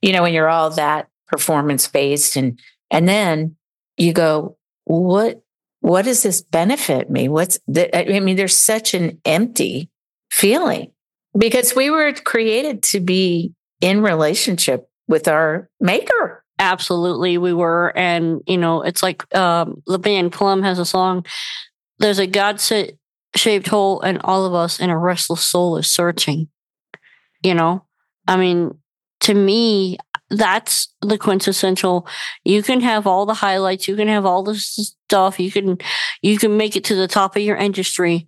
you 0.00 0.12
know, 0.12 0.22
when 0.22 0.34
you're 0.34 0.48
all 0.48 0.70
that 0.70 1.08
performance 1.26 1.88
based 1.88 2.36
and, 2.36 2.60
and 2.90 3.08
then 3.08 3.56
you 3.96 4.12
go, 4.12 4.56
what, 4.84 5.42
what 5.80 6.04
does 6.04 6.22
this 6.22 6.42
benefit 6.42 7.10
me? 7.10 7.28
What's 7.28 7.58
the, 7.66 8.16
I 8.16 8.20
mean, 8.20 8.36
there's 8.36 8.56
such 8.56 8.94
an 8.94 9.20
empty 9.24 9.90
feeling 10.30 10.92
because 11.36 11.74
we 11.74 11.90
were 11.90 12.12
created 12.12 12.82
to 12.84 13.00
be 13.00 13.52
in 13.80 14.02
relationship 14.02 14.89
with 15.10 15.28
our 15.28 15.68
maker. 15.78 16.42
Absolutely, 16.58 17.36
we 17.36 17.52
were. 17.52 17.92
And, 17.94 18.40
you 18.46 18.56
know, 18.56 18.80
it's 18.80 19.02
like 19.02 19.34
um, 19.36 19.82
the 19.86 19.98
band 19.98 20.32
Plumb 20.32 20.62
has 20.62 20.78
a 20.78 20.86
song 20.86 21.26
there's 22.00 22.18
a 22.18 22.26
God 22.26 22.60
shaped 23.36 23.68
hole 23.68 24.00
in 24.00 24.18
all 24.18 24.44
of 24.44 24.54
us, 24.54 24.80
and 24.80 24.90
a 24.90 24.96
restless 24.96 25.42
soul 25.42 25.76
is 25.76 25.88
searching. 25.88 26.48
You 27.44 27.54
know, 27.54 27.84
I 28.26 28.36
mean, 28.36 28.76
to 29.20 29.34
me, 29.34 29.98
that's 30.30 30.92
the 31.02 31.18
quintessential. 31.18 32.08
You 32.44 32.62
can 32.62 32.80
have 32.80 33.06
all 33.06 33.26
the 33.26 33.34
highlights, 33.34 33.86
you 33.86 33.96
can 33.96 34.08
have 34.08 34.26
all 34.26 34.42
the 34.42 34.56
stuff, 34.56 35.38
you 35.38 35.52
can 35.52 35.78
you 36.22 36.38
can 36.38 36.56
make 36.56 36.74
it 36.74 36.84
to 36.84 36.94
the 36.94 37.08
top 37.08 37.36
of 37.36 37.42
your 37.42 37.56
industry, 37.56 38.26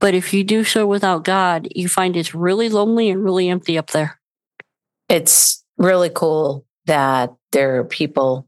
but 0.00 0.14
if 0.14 0.34
you 0.34 0.42
do 0.42 0.64
so 0.64 0.86
without 0.86 1.24
God, 1.24 1.68
you 1.74 1.88
find 1.88 2.16
it's 2.16 2.34
really 2.34 2.68
lonely 2.68 3.10
and 3.10 3.22
really 3.22 3.48
empty 3.48 3.76
up 3.78 3.90
there. 3.90 4.18
It's 5.08 5.59
really 5.80 6.10
cool 6.10 6.66
that 6.86 7.34
there 7.52 7.78
are 7.80 7.84
people 7.84 8.46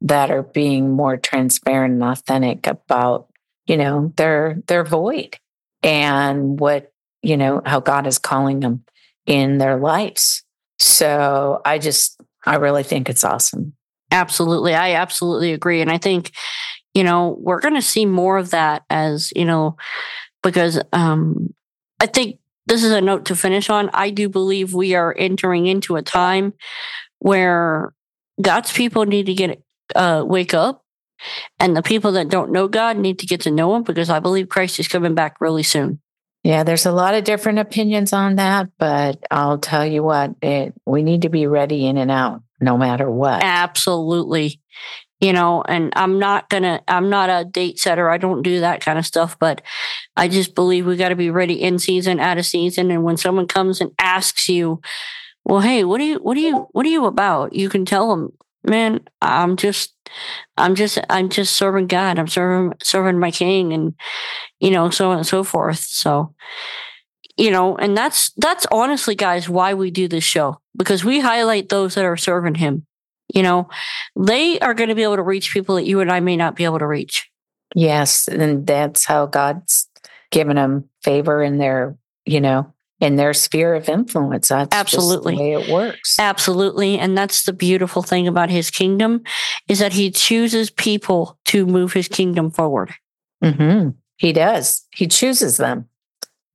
that 0.00 0.30
are 0.30 0.42
being 0.42 0.90
more 0.90 1.18
transparent 1.18 1.94
and 1.94 2.04
authentic 2.04 2.66
about 2.66 3.28
you 3.66 3.76
know 3.76 4.12
their 4.16 4.60
their 4.66 4.82
void 4.84 5.36
and 5.82 6.58
what 6.58 6.92
you 7.22 7.36
know 7.36 7.62
how 7.66 7.80
god 7.80 8.06
is 8.06 8.18
calling 8.18 8.60
them 8.60 8.82
in 9.26 9.58
their 9.58 9.78
lives. 9.78 10.42
So 10.80 11.60
i 11.64 11.78
just 11.78 12.20
i 12.46 12.56
really 12.56 12.82
think 12.82 13.08
it's 13.08 13.24
awesome. 13.24 13.74
Absolutely. 14.12 14.74
I 14.74 14.94
absolutely 14.94 15.52
agree. 15.52 15.82
And 15.82 15.90
i 15.90 15.98
think 15.98 16.32
you 16.94 17.04
know 17.04 17.36
we're 17.40 17.60
going 17.60 17.74
to 17.74 17.82
see 17.82 18.06
more 18.06 18.38
of 18.38 18.50
that 18.50 18.82
as 18.90 19.32
you 19.36 19.44
know 19.44 19.76
because 20.42 20.80
um 20.92 21.54
i 22.00 22.06
think 22.06 22.39
this 22.66 22.84
is 22.84 22.92
a 22.92 23.00
note 23.00 23.24
to 23.24 23.36
finish 23.36 23.70
on 23.70 23.90
i 23.92 24.10
do 24.10 24.28
believe 24.28 24.74
we 24.74 24.94
are 24.94 25.14
entering 25.18 25.66
into 25.66 25.96
a 25.96 26.02
time 26.02 26.52
where 27.18 27.92
god's 28.40 28.72
people 28.72 29.04
need 29.04 29.26
to 29.26 29.34
get 29.34 29.62
uh 29.94 30.24
wake 30.26 30.54
up 30.54 30.84
and 31.58 31.76
the 31.76 31.82
people 31.82 32.12
that 32.12 32.28
don't 32.28 32.52
know 32.52 32.68
God 32.68 32.96
need 32.96 33.18
to 33.20 33.26
get 33.26 33.42
to 33.42 33.50
know 33.50 33.74
him 33.74 33.82
because 33.82 34.10
I 34.10 34.20
believe 34.20 34.48
Christ 34.48 34.78
is 34.78 34.88
coming 34.88 35.14
back 35.14 35.40
really 35.40 35.62
soon. 35.62 36.00
Yeah, 36.42 36.62
there's 36.62 36.86
a 36.86 36.92
lot 36.92 37.14
of 37.14 37.24
different 37.24 37.58
opinions 37.58 38.12
on 38.12 38.36
that, 38.36 38.70
but 38.78 39.22
I'll 39.30 39.58
tell 39.58 39.84
you 39.84 40.02
what, 40.02 40.34
it, 40.40 40.72
we 40.86 41.02
need 41.02 41.22
to 41.22 41.28
be 41.28 41.46
ready 41.46 41.86
in 41.86 41.98
and 41.98 42.10
out 42.10 42.42
no 42.60 42.78
matter 42.78 43.10
what. 43.10 43.42
Absolutely. 43.44 44.60
You 45.20 45.34
know, 45.34 45.62
and 45.62 45.92
I'm 45.96 46.18
not 46.18 46.48
to, 46.50 46.82
I'm 46.88 47.10
not 47.10 47.28
a 47.28 47.44
date 47.44 47.78
setter. 47.78 48.08
I 48.08 48.16
don't 48.16 48.42
do 48.42 48.60
that 48.60 48.80
kind 48.80 48.98
of 48.98 49.04
stuff, 49.04 49.38
but 49.38 49.60
I 50.16 50.28
just 50.28 50.54
believe 50.54 50.86
we 50.86 50.96
got 50.96 51.10
to 51.10 51.16
be 51.16 51.30
ready 51.30 51.60
in 51.60 51.78
season, 51.78 52.20
out 52.20 52.38
of 52.38 52.46
season. 52.46 52.90
And 52.90 53.04
when 53.04 53.18
someone 53.18 53.46
comes 53.46 53.82
and 53.82 53.90
asks 53.98 54.48
you, 54.48 54.80
well, 55.44 55.60
hey, 55.60 55.84
what 55.84 56.00
are 56.00 56.04
you, 56.04 56.16
what 56.20 56.38
are 56.38 56.40
you, 56.40 56.68
what 56.72 56.86
are 56.86 56.90
you 56.90 57.04
about? 57.04 57.52
You 57.52 57.68
can 57.68 57.84
tell 57.84 58.08
them, 58.08 58.32
man, 58.64 59.00
I'm 59.20 59.56
just, 59.56 59.94
I'm 60.56 60.74
just, 60.74 60.98
I'm 61.08 61.28
just 61.28 61.54
serving 61.54 61.86
God. 61.86 62.18
I'm 62.18 62.28
serving, 62.28 62.74
serving 62.82 63.18
my 63.18 63.30
King, 63.30 63.72
and 63.72 63.94
you 64.58 64.70
know, 64.70 64.90
so 64.90 65.10
on 65.10 65.18
and 65.18 65.26
so 65.26 65.44
forth. 65.44 65.78
So, 65.78 66.34
you 67.36 67.50
know, 67.50 67.76
and 67.76 67.96
that's 67.96 68.32
that's 68.36 68.66
honestly, 68.70 69.14
guys, 69.14 69.48
why 69.48 69.74
we 69.74 69.90
do 69.90 70.08
this 70.08 70.24
show 70.24 70.60
because 70.76 71.04
we 71.04 71.20
highlight 71.20 71.68
those 71.68 71.94
that 71.94 72.04
are 72.04 72.16
serving 72.16 72.56
Him. 72.56 72.86
You 73.34 73.42
know, 73.42 73.68
they 74.16 74.58
are 74.60 74.74
going 74.74 74.88
to 74.88 74.94
be 74.94 75.02
able 75.02 75.16
to 75.16 75.22
reach 75.22 75.52
people 75.52 75.76
that 75.76 75.86
you 75.86 76.00
and 76.00 76.10
I 76.10 76.20
may 76.20 76.36
not 76.36 76.56
be 76.56 76.64
able 76.64 76.78
to 76.78 76.86
reach. 76.86 77.30
Yes, 77.74 78.28
and 78.28 78.66
that's 78.66 79.04
how 79.04 79.26
God's 79.26 79.88
given 80.30 80.56
them 80.56 80.88
favor 81.02 81.42
in 81.42 81.58
their, 81.58 81.96
you 82.24 82.40
know, 82.40 82.72
in 83.00 83.16
their 83.16 83.32
sphere 83.32 83.74
of 83.74 83.88
influence. 83.88 84.48
That's 84.48 84.74
absolutely 84.74 85.36
the 85.36 85.42
way 85.42 85.52
it 85.54 85.72
works. 85.72 86.18
Absolutely. 86.18 86.98
And 86.98 87.16
that's 87.16 87.44
the 87.44 87.52
beautiful 87.52 88.02
thing 88.02 88.28
about 88.28 88.50
his 88.50 88.70
kingdom 88.70 89.22
is 89.68 89.78
that 89.78 89.92
he 89.92 90.10
chooses 90.10 90.70
people 90.70 91.38
to 91.46 91.66
move 91.66 91.92
his 91.92 92.08
kingdom 92.08 92.50
forward. 92.50 92.92
Mm-hmm. 93.42 93.90
He 94.16 94.32
does. 94.32 94.86
He 94.94 95.06
chooses 95.06 95.56
them. 95.56 95.88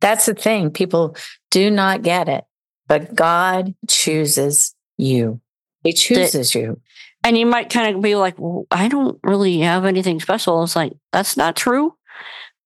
That's 0.01 0.27
the 0.27 0.35
thing. 0.35 0.69
People 0.69 1.15
do 1.49 1.71
not 1.71 2.03
get 2.03 2.29
it, 2.29 2.45
but 2.87 3.15
God 3.15 3.73
chooses 3.87 4.75
you. 4.97 5.41
He 5.85 5.93
chooses 5.93 6.51
the, 6.51 6.59
you. 6.59 6.81
And 7.23 7.37
you 7.37 7.45
might 7.45 7.69
kind 7.69 7.95
of 7.95 8.01
be 8.01 8.15
like, 8.15 8.37
well, 8.39 8.65
I 8.71 8.87
don't 8.87 9.19
really 9.23 9.59
have 9.59 9.85
anything 9.85 10.19
special. 10.19 10.63
It's 10.63 10.75
like, 10.75 10.93
that's 11.13 11.37
not 11.37 11.55
true. 11.55 11.95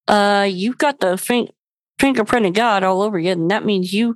Uh, 0.08 0.47
you've 0.49 0.77
got 0.77 0.99
the 0.99 1.17
thing 1.17 1.49
fingerprint 1.99 2.45
of 2.45 2.53
God 2.53 2.84
all 2.84 3.01
over 3.01 3.19
you. 3.19 3.32
And 3.32 3.51
that 3.51 3.65
means 3.65 3.91
you, 3.91 4.15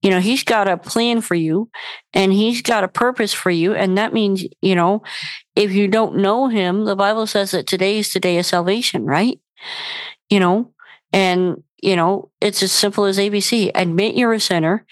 you 0.00 0.10
know, 0.10 0.18
He's 0.18 0.42
got 0.42 0.66
a 0.66 0.78
plan 0.78 1.20
for 1.20 1.34
you 1.34 1.70
and 2.14 2.32
He's 2.32 2.62
got 2.62 2.84
a 2.84 2.88
purpose 2.88 3.34
for 3.34 3.50
you. 3.50 3.74
And 3.74 3.98
that 3.98 4.14
means, 4.14 4.44
you 4.62 4.74
know, 4.74 5.02
if 5.54 5.72
you 5.72 5.88
don't 5.88 6.16
know 6.16 6.48
Him, 6.48 6.86
the 6.86 6.96
Bible 6.96 7.26
says 7.26 7.50
that 7.50 7.66
today 7.66 7.98
is 7.98 8.12
the 8.12 8.20
day 8.20 8.38
of 8.38 8.46
salvation, 8.46 9.04
right? 9.04 9.38
You 10.30 10.40
know, 10.40 10.72
and, 11.12 11.62
you 11.82 11.96
know, 11.96 12.30
it's 12.40 12.62
as 12.62 12.72
simple 12.72 13.04
as 13.04 13.18
ABC 13.18 13.70
admit 13.74 14.16
you're 14.16 14.32
a 14.32 14.40
sinner. 14.40 14.86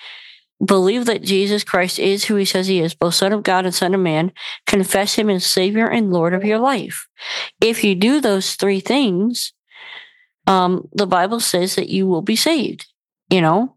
Believe 0.65 1.05
that 1.05 1.23
Jesus 1.23 1.65
Christ 1.65 1.99
is 1.99 2.25
who 2.25 2.37
he 2.37 2.47
says 2.47 2.67
he 2.67 2.81
is, 2.81 2.95
both 2.95 3.15
Son 3.15 3.33
of 3.33 3.43
God 3.43 3.67
and 3.67 3.75
Son 3.75 3.95
of 3.95 4.01
Man. 4.01 4.33
Confess 4.67 5.15
him 5.15 5.29
as 5.29 5.45
Savior 5.45 5.87
and 5.87 6.13
Lord 6.13 6.33
of 6.33 6.45
your 6.45 6.59
life. 6.59 7.07
If 7.61 7.85
you 7.85 7.95
do 7.95 8.21
those 8.21 8.55
three 8.55 8.81
things, 8.81 9.53
um, 10.47 10.89
the 10.93 11.07
Bible 11.07 11.41
says 11.41 11.75
that 11.75 11.91
you 11.91 12.07
will 12.07 12.23
be 12.23 12.37
saved. 12.37 12.87
You 13.29 13.43
know, 13.43 13.77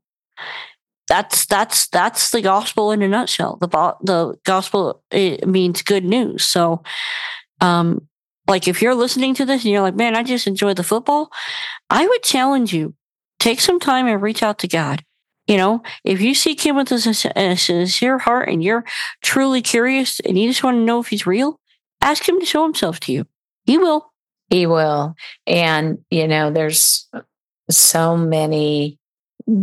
that's 1.10 1.46
that's 1.48 1.88
that's 1.88 2.30
the 2.30 2.42
gospel 2.42 2.92
in 2.92 3.02
a 3.02 3.10
nutshell. 3.10 3.58
The 3.58 3.68
the 4.02 4.38
gospel 4.46 5.04
it 5.12 5.48
means 5.48 5.82
good 5.82 6.06
news. 6.06 6.46
So, 6.46 6.84
um, 7.60 8.08
like 8.48 8.68
if 8.68 8.82
you're 8.82 8.96
listening 8.96 9.34
to 9.36 9.46
this 9.46 9.64
and 9.64 9.74
you're 9.74 9.82
like, 9.82 9.96
man, 9.96 10.16
I 10.16 10.24
just 10.24 10.48
enjoy 10.48 10.76
the 10.76 10.84
football, 10.84 11.32
I 11.90 12.08
would 12.08 12.24
challenge 12.24 12.74
you 12.74 12.94
take 13.40 13.60
some 13.60 13.80
time 13.80 14.08
and 14.08 14.22
reach 14.22 14.44
out 14.44 14.60
to 14.60 14.68
God. 14.68 15.04
You 15.50 15.58
know, 15.58 15.82
if 16.04 16.22
you 16.22 16.36
seek 16.36 16.64
Him 16.64 16.76
with 16.76 16.92
a 16.92 17.00
sincere 17.00 18.20
heart 18.20 18.50
and 18.50 18.64
you're 18.64 18.86
truly 19.24 19.64
curious 19.64 20.20
and 20.20 20.38
you 20.38 20.48
just 20.48 20.64
want 20.64 20.76
to 20.76 20.82
know 20.82 21.00
if 21.00 21.08
He's 21.08 21.26
real, 21.26 21.60
ask 22.02 22.30
Him 22.30 22.40
to 22.40 22.46
show 22.46 22.64
Himself 22.64 23.00
to 23.02 23.12
you. 23.12 23.26
He 23.66 23.80
will. 23.80 24.14
He 24.52 24.68
will. 24.68 25.16
And, 25.48 25.98
you 26.12 26.28
know, 26.28 26.52
there's 26.52 27.10
so 27.72 28.16
many 28.16 29.00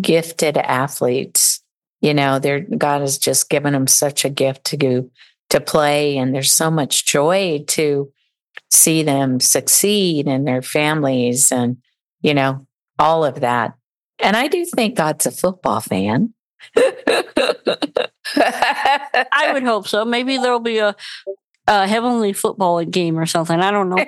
gifted 0.00 0.56
athletes. 0.56 1.62
You 2.00 2.14
know, 2.14 2.40
God 2.76 3.00
has 3.02 3.16
just 3.16 3.48
given 3.48 3.72
them 3.72 3.86
such 3.86 4.24
a 4.24 4.28
gift 4.28 4.64
to 4.64 4.76
go 4.76 5.08
to 5.50 5.60
play. 5.60 6.18
And 6.18 6.34
there's 6.34 6.50
so 6.50 6.68
much 6.68 7.06
joy 7.06 7.64
to 7.68 8.12
see 8.72 9.04
them 9.04 9.38
succeed 9.38 10.26
and 10.26 10.48
their 10.48 10.62
families 10.62 11.52
and, 11.52 11.76
you 12.22 12.34
know, 12.34 12.66
all 12.98 13.24
of 13.24 13.40
that. 13.40 13.74
And 14.18 14.36
I 14.36 14.48
do 14.48 14.64
think 14.64 14.96
God's 14.96 15.26
a 15.26 15.30
football 15.30 15.80
fan. 15.80 16.34
I 18.36 19.50
would 19.52 19.62
hope 19.62 19.86
so. 19.88 20.04
Maybe 20.04 20.36
there'll 20.38 20.60
be 20.60 20.78
a 20.78 20.96
a 21.68 21.86
heavenly 21.86 22.32
football 22.32 22.84
game 22.84 23.18
or 23.18 23.26
something. 23.26 23.60
I 23.60 23.70
don't 23.70 23.88
know. 23.88 23.98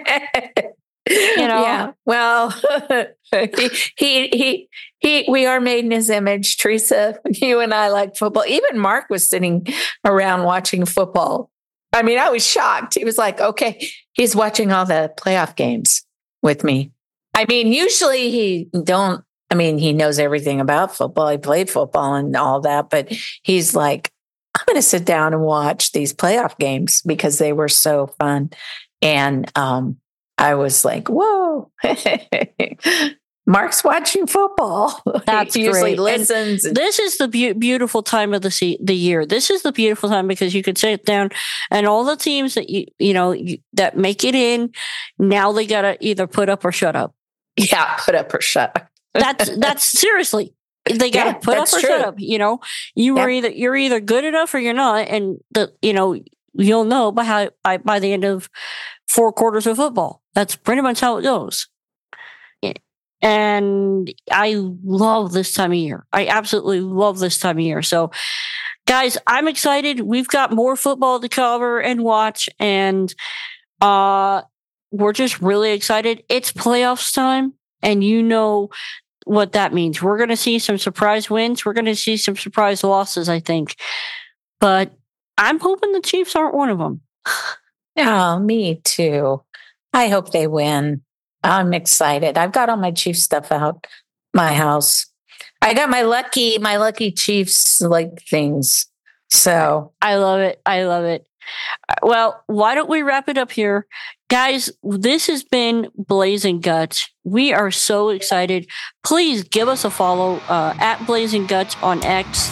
you 1.08 1.48
know. 1.48 1.62
Yeah. 1.62 1.92
Well, 2.04 2.50
he, 3.32 3.70
he 3.96 4.28
he 4.28 4.68
he 4.98 5.26
we 5.28 5.46
are 5.46 5.60
made 5.60 5.84
in 5.84 5.90
his 5.90 6.10
image. 6.10 6.58
Teresa, 6.58 7.18
you 7.30 7.60
and 7.60 7.74
I 7.74 7.88
like 7.88 8.16
football. 8.16 8.44
Even 8.46 8.78
Mark 8.78 9.10
was 9.10 9.28
sitting 9.28 9.66
around 10.04 10.44
watching 10.44 10.84
football. 10.86 11.50
I 11.92 12.02
mean, 12.02 12.18
I 12.18 12.30
was 12.30 12.46
shocked. 12.46 12.94
He 12.94 13.04
was 13.04 13.18
like, 13.18 13.40
"Okay, 13.40 13.88
he's 14.12 14.36
watching 14.36 14.72
all 14.72 14.84
the 14.84 15.12
playoff 15.18 15.56
games 15.56 16.04
with 16.42 16.62
me." 16.62 16.92
I 17.34 17.44
mean, 17.48 17.72
usually 17.72 18.30
he 18.30 18.68
don't 18.84 19.24
I 19.50 19.54
mean, 19.54 19.78
he 19.78 19.92
knows 19.92 20.18
everything 20.18 20.60
about 20.60 20.94
football. 20.94 21.28
He 21.30 21.38
played 21.38 21.70
football 21.70 22.14
and 22.14 22.36
all 22.36 22.60
that, 22.60 22.90
but 22.90 23.10
he's 23.42 23.74
like, 23.74 24.10
I'm 24.54 24.64
going 24.66 24.76
to 24.76 24.82
sit 24.82 25.04
down 25.04 25.32
and 25.32 25.42
watch 25.42 25.92
these 25.92 26.12
playoff 26.12 26.58
games 26.58 27.02
because 27.02 27.38
they 27.38 27.52
were 27.52 27.68
so 27.68 28.08
fun. 28.18 28.50
And 29.00 29.50
um, 29.56 29.96
I 30.36 30.54
was 30.54 30.84
like, 30.84 31.08
whoa. 31.08 31.70
Mark's 33.46 33.82
watching 33.82 34.26
football. 34.26 35.00
That's 35.26 35.54
he 35.54 35.64
usually 35.64 35.96
great. 35.96 36.18
Listens. 36.18 36.64
and- 36.66 36.76
this 36.76 36.98
is 36.98 37.16
the 37.16 37.28
beau- 37.28 37.54
beautiful 37.54 38.02
time 38.02 38.34
of 38.34 38.42
the 38.42 38.50
se- 38.50 38.78
the 38.82 38.94
year. 38.94 39.24
This 39.24 39.48
is 39.48 39.62
the 39.62 39.72
beautiful 39.72 40.10
time 40.10 40.28
because 40.28 40.54
you 40.54 40.62
could 40.62 40.76
sit 40.76 41.06
down 41.06 41.30
and 41.70 41.86
all 41.86 42.04
the 42.04 42.16
teams 42.16 42.54
that 42.54 42.68
you 42.68 42.84
you 42.98 43.14
know 43.14 43.32
you, 43.32 43.56
that 43.72 43.96
make 43.96 44.22
it 44.22 44.34
in 44.34 44.70
now 45.18 45.50
they 45.52 45.66
gotta 45.66 45.96
either 46.00 46.26
put 46.26 46.50
up 46.50 46.62
or 46.62 46.72
shut 46.72 46.94
up. 46.94 47.14
yeah, 47.56 47.96
put 48.04 48.14
up 48.14 48.34
or 48.34 48.42
shut 48.42 48.70
up. 48.76 48.88
That's 49.18 49.56
that's 49.58 49.84
seriously 49.84 50.54
they 50.88 51.10
gotta 51.10 51.30
Yeah, 51.30 51.38
put 51.42 51.58
up 51.58 51.68
or 51.68 51.80
true. 51.80 51.88
shut 51.88 52.00
up. 52.02 52.14
You 52.18 52.38
know, 52.38 52.60
you 52.94 53.14
were 53.14 53.28
either 53.28 53.50
you're 53.50 53.76
either 53.76 54.00
good 54.00 54.24
enough 54.24 54.54
or 54.54 54.58
you're 54.58 54.72
not, 54.74 55.08
and 55.08 55.38
the 55.50 55.72
you 55.82 55.92
know 55.92 56.16
you'll 56.54 56.84
know 56.84 57.12
by 57.12 57.24
how 57.24 57.50
by, 57.62 57.76
by 57.78 57.98
the 57.98 58.12
end 58.12 58.24
of 58.24 58.48
four 59.08 59.32
quarters 59.32 59.66
of 59.66 59.76
football. 59.76 60.22
That's 60.34 60.56
pretty 60.56 60.82
much 60.82 61.00
how 61.00 61.18
it 61.18 61.22
goes. 61.22 61.68
And 63.20 64.14
I 64.30 64.54
love 64.84 65.32
this 65.32 65.52
time 65.52 65.72
of 65.72 65.76
year. 65.78 66.06
I 66.12 66.28
absolutely 66.28 66.80
love 66.80 67.18
this 67.18 67.38
time 67.38 67.58
of 67.58 67.64
year. 67.64 67.82
So, 67.82 68.12
guys, 68.86 69.18
I'm 69.26 69.48
excited. 69.48 70.00
We've 70.00 70.28
got 70.28 70.52
more 70.52 70.76
football 70.76 71.18
to 71.18 71.28
cover 71.28 71.80
and 71.80 72.04
watch, 72.04 72.48
and 72.60 73.12
uh, 73.80 74.42
we're 74.92 75.12
just 75.12 75.40
really 75.42 75.72
excited. 75.72 76.22
It's 76.28 76.52
playoffs 76.52 77.12
time, 77.12 77.54
and 77.82 78.04
you 78.04 78.22
know 78.22 78.68
what 79.28 79.52
that 79.52 79.74
means. 79.74 80.02
We're 80.02 80.16
going 80.16 80.30
to 80.30 80.36
see 80.36 80.58
some 80.58 80.78
surprise 80.78 81.28
wins. 81.28 81.64
We're 81.64 81.74
going 81.74 81.84
to 81.84 81.94
see 81.94 82.16
some 82.16 82.36
surprise 82.36 82.82
losses, 82.82 83.28
I 83.28 83.40
think. 83.40 83.76
But 84.58 84.92
I'm 85.36 85.60
hoping 85.60 85.92
the 85.92 86.00
Chiefs 86.00 86.34
aren't 86.34 86.54
one 86.54 86.70
of 86.70 86.78
them. 86.78 87.02
Oh, 87.98 88.38
me 88.40 88.80
too. 88.84 89.42
I 89.92 90.08
hope 90.08 90.32
they 90.32 90.46
win. 90.46 91.02
I'm 91.44 91.72
excited. 91.74 92.36
I've 92.36 92.52
got 92.52 92.68
all 92.68 92.76
my 92.76 92.90
Chiefs 92.90 93.22
stuff 93.22 93.52
out 93.52 93.86
my 94.34 94.52
house. 94.52 95.06
I 95.60 95.74
got 95.74 95.90
my 95.90 96.02
lucky, 96.02 96.58
my 96.58 96.76
lucky 96.76 97.12
Chiefs 97.12 97.80
like 97.80 98.22
things. 98.22 98.86
So 99.30 99.92
I 100.00 100.16
love 100.16 100.40
it. 100.40 100.60
I 100.64 100.84
love 100.84 101.04
it. 101.04 101.27
Uh, 101.88 101.94
Well, 102.02 102.42
why 102.46 102.74
don't 102.74 102.88
we 102.88 103.02
wrap 103.02 103.28
it 103.28 103.38
up 103.38 103.52
here? 103.52 103.86
Guys, 104.28 104.70
this 104.82 105.26
has 105.26 105.42
been 105.42 105.88
Blaes 105.96 106.44
and 106.44 106.62
Gottsch. 106.62 107.08
We 107.24 107.52
are 107.52 107.70
so 107.70 108.10
excited. 108.10 108.68
Please 109.02 109.42
give 109.42 109.68
us 109.68 109.84
a 109.84 109.90
follow 109.90 110.36
uh, 110.48 110.74
at 110.78 111.04
Blaes 111.06 111.34
and 111.34 111.48
Gottsch 111.48 111.80
on 111.82 112.02
X, 112.04 112.50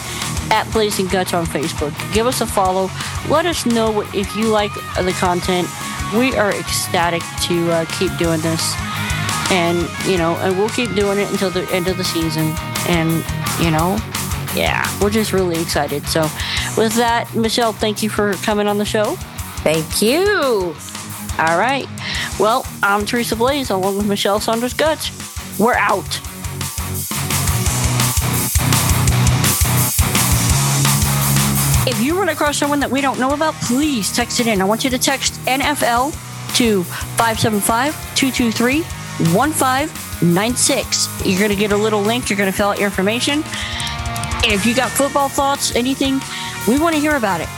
at 0.51 0.71
Blaes 0.73 0.99
and 0.99 1.09
Gottsch 1.09 1.37
on 1.37 1.45
Facebook. 1.45 1.93
Give 2.13 2.25
us 2.25 2.41
a 2.41 2.47
follow. 2.47 2.89
Let 3.29 3.45
us 3.45 3.65
know 3.65 3.91
what, 3.91 4.13
if 4.15 4.35
you 4.35 4.47
like 4.47 4.73
the 4.95 5.15
content. 5.19 5.67
We 6.15 6.35
are 6.35 6.51
ecstatic 6.51 7.21
to 7.47 7.71
uh, 7.71 7.85
keep 7.99 8.15
doing 8.17 8.41
this. 8.41 8.73
And, 9.51 9.87
you 10.05 10.17
know, 10.17 10.35
and 10.37 10.57
we'll 10.57 10.69
keep 10.69 10.93
doing 10.95 11.19
it 11.19 11.29
until 11.31 11.49
the 11.49 11.67
end 11.71 11.87
of 11.87 11.97
the 11.97 12.03
season. 12.03 12.53
And, 12.87 13.23
you 13.61 13.71
know, 13.71 13.97
yeah, 14.55 14.85
we're 15.01 15.09
just 15.09 15.33
really 15.33 15.61
excited. 15.61 16.07
So, 16.07 16.21
with 16.77 16.93
that, 16.95 17.27
Mischelle, 17.33 17.73
thank 17.73 18.01
you 18.03 18.09
for 18.09 18.33
coming 18.35 18.67
on 18.67 18.77
the 18.77 18.85
show. 18.85 19.15
thank 19.63 20.01
you. 20.01 20.75
All 21.39 21.59
right. 21.59 21.87
Well, 22.39 22.65
I'm 22.81 23.05
Teresa 23.05 23.35
Blaes 23.35 23.69
along 23.69 23.97
with 23.97 24.07
Mischelle 24.07 24.41
Saunders 24.41 24.73
Gottsch. 24.73 25.11
We're 25.59 25.75
out. 25.75 26.19
If 31.87 32.01
you 32.01 32.17
run 32.17 32.29
across 32.29 32.57
someone 32.57 32.79
that 32.81 32.89
we 32.91 33.01
don't 33.01 33.19
know 33.19 33.33
about, 33.33 33.53
please 33.55 34.11
text 34.11 34.39
it 34.39 34.47
in. 34.47 34.61
I 34.61 34.65
want 34.65 34.83
you 34.83 34.89
to 34.89 34.97
text 34.97 35.35
NFL 35.45 36.11
to 36.57 36.83
575 36.83 37.93
223 38.15 38.81
1596. 39.33 41.25
You're 41.25 41.39
going 41.39 41.49
to 41.49 41.55
get 41.55 41.71
a 41.71 41.77
little 41.77 42.01
link. 42.01 42.29
You're 42.29 42.37
going 42.37 42.51
to 42.51 42.55
fill 42.55 42.69
out 42.69 42.77
your 42.77 42.87
information. 42.87 43.43
And 44.43 44.53
if 44.53 44.65
you 44.65 44.75
got 44.75 44.91
football 44.91 45.29
thoughts, 45.29 45.75
anything, 45.75 46.21
we 46.67 46.79
want 46.79 46.95
to 46.95 47.01
hear 47.01 47.15
about 47.15 47.41
it. 47.41 47.49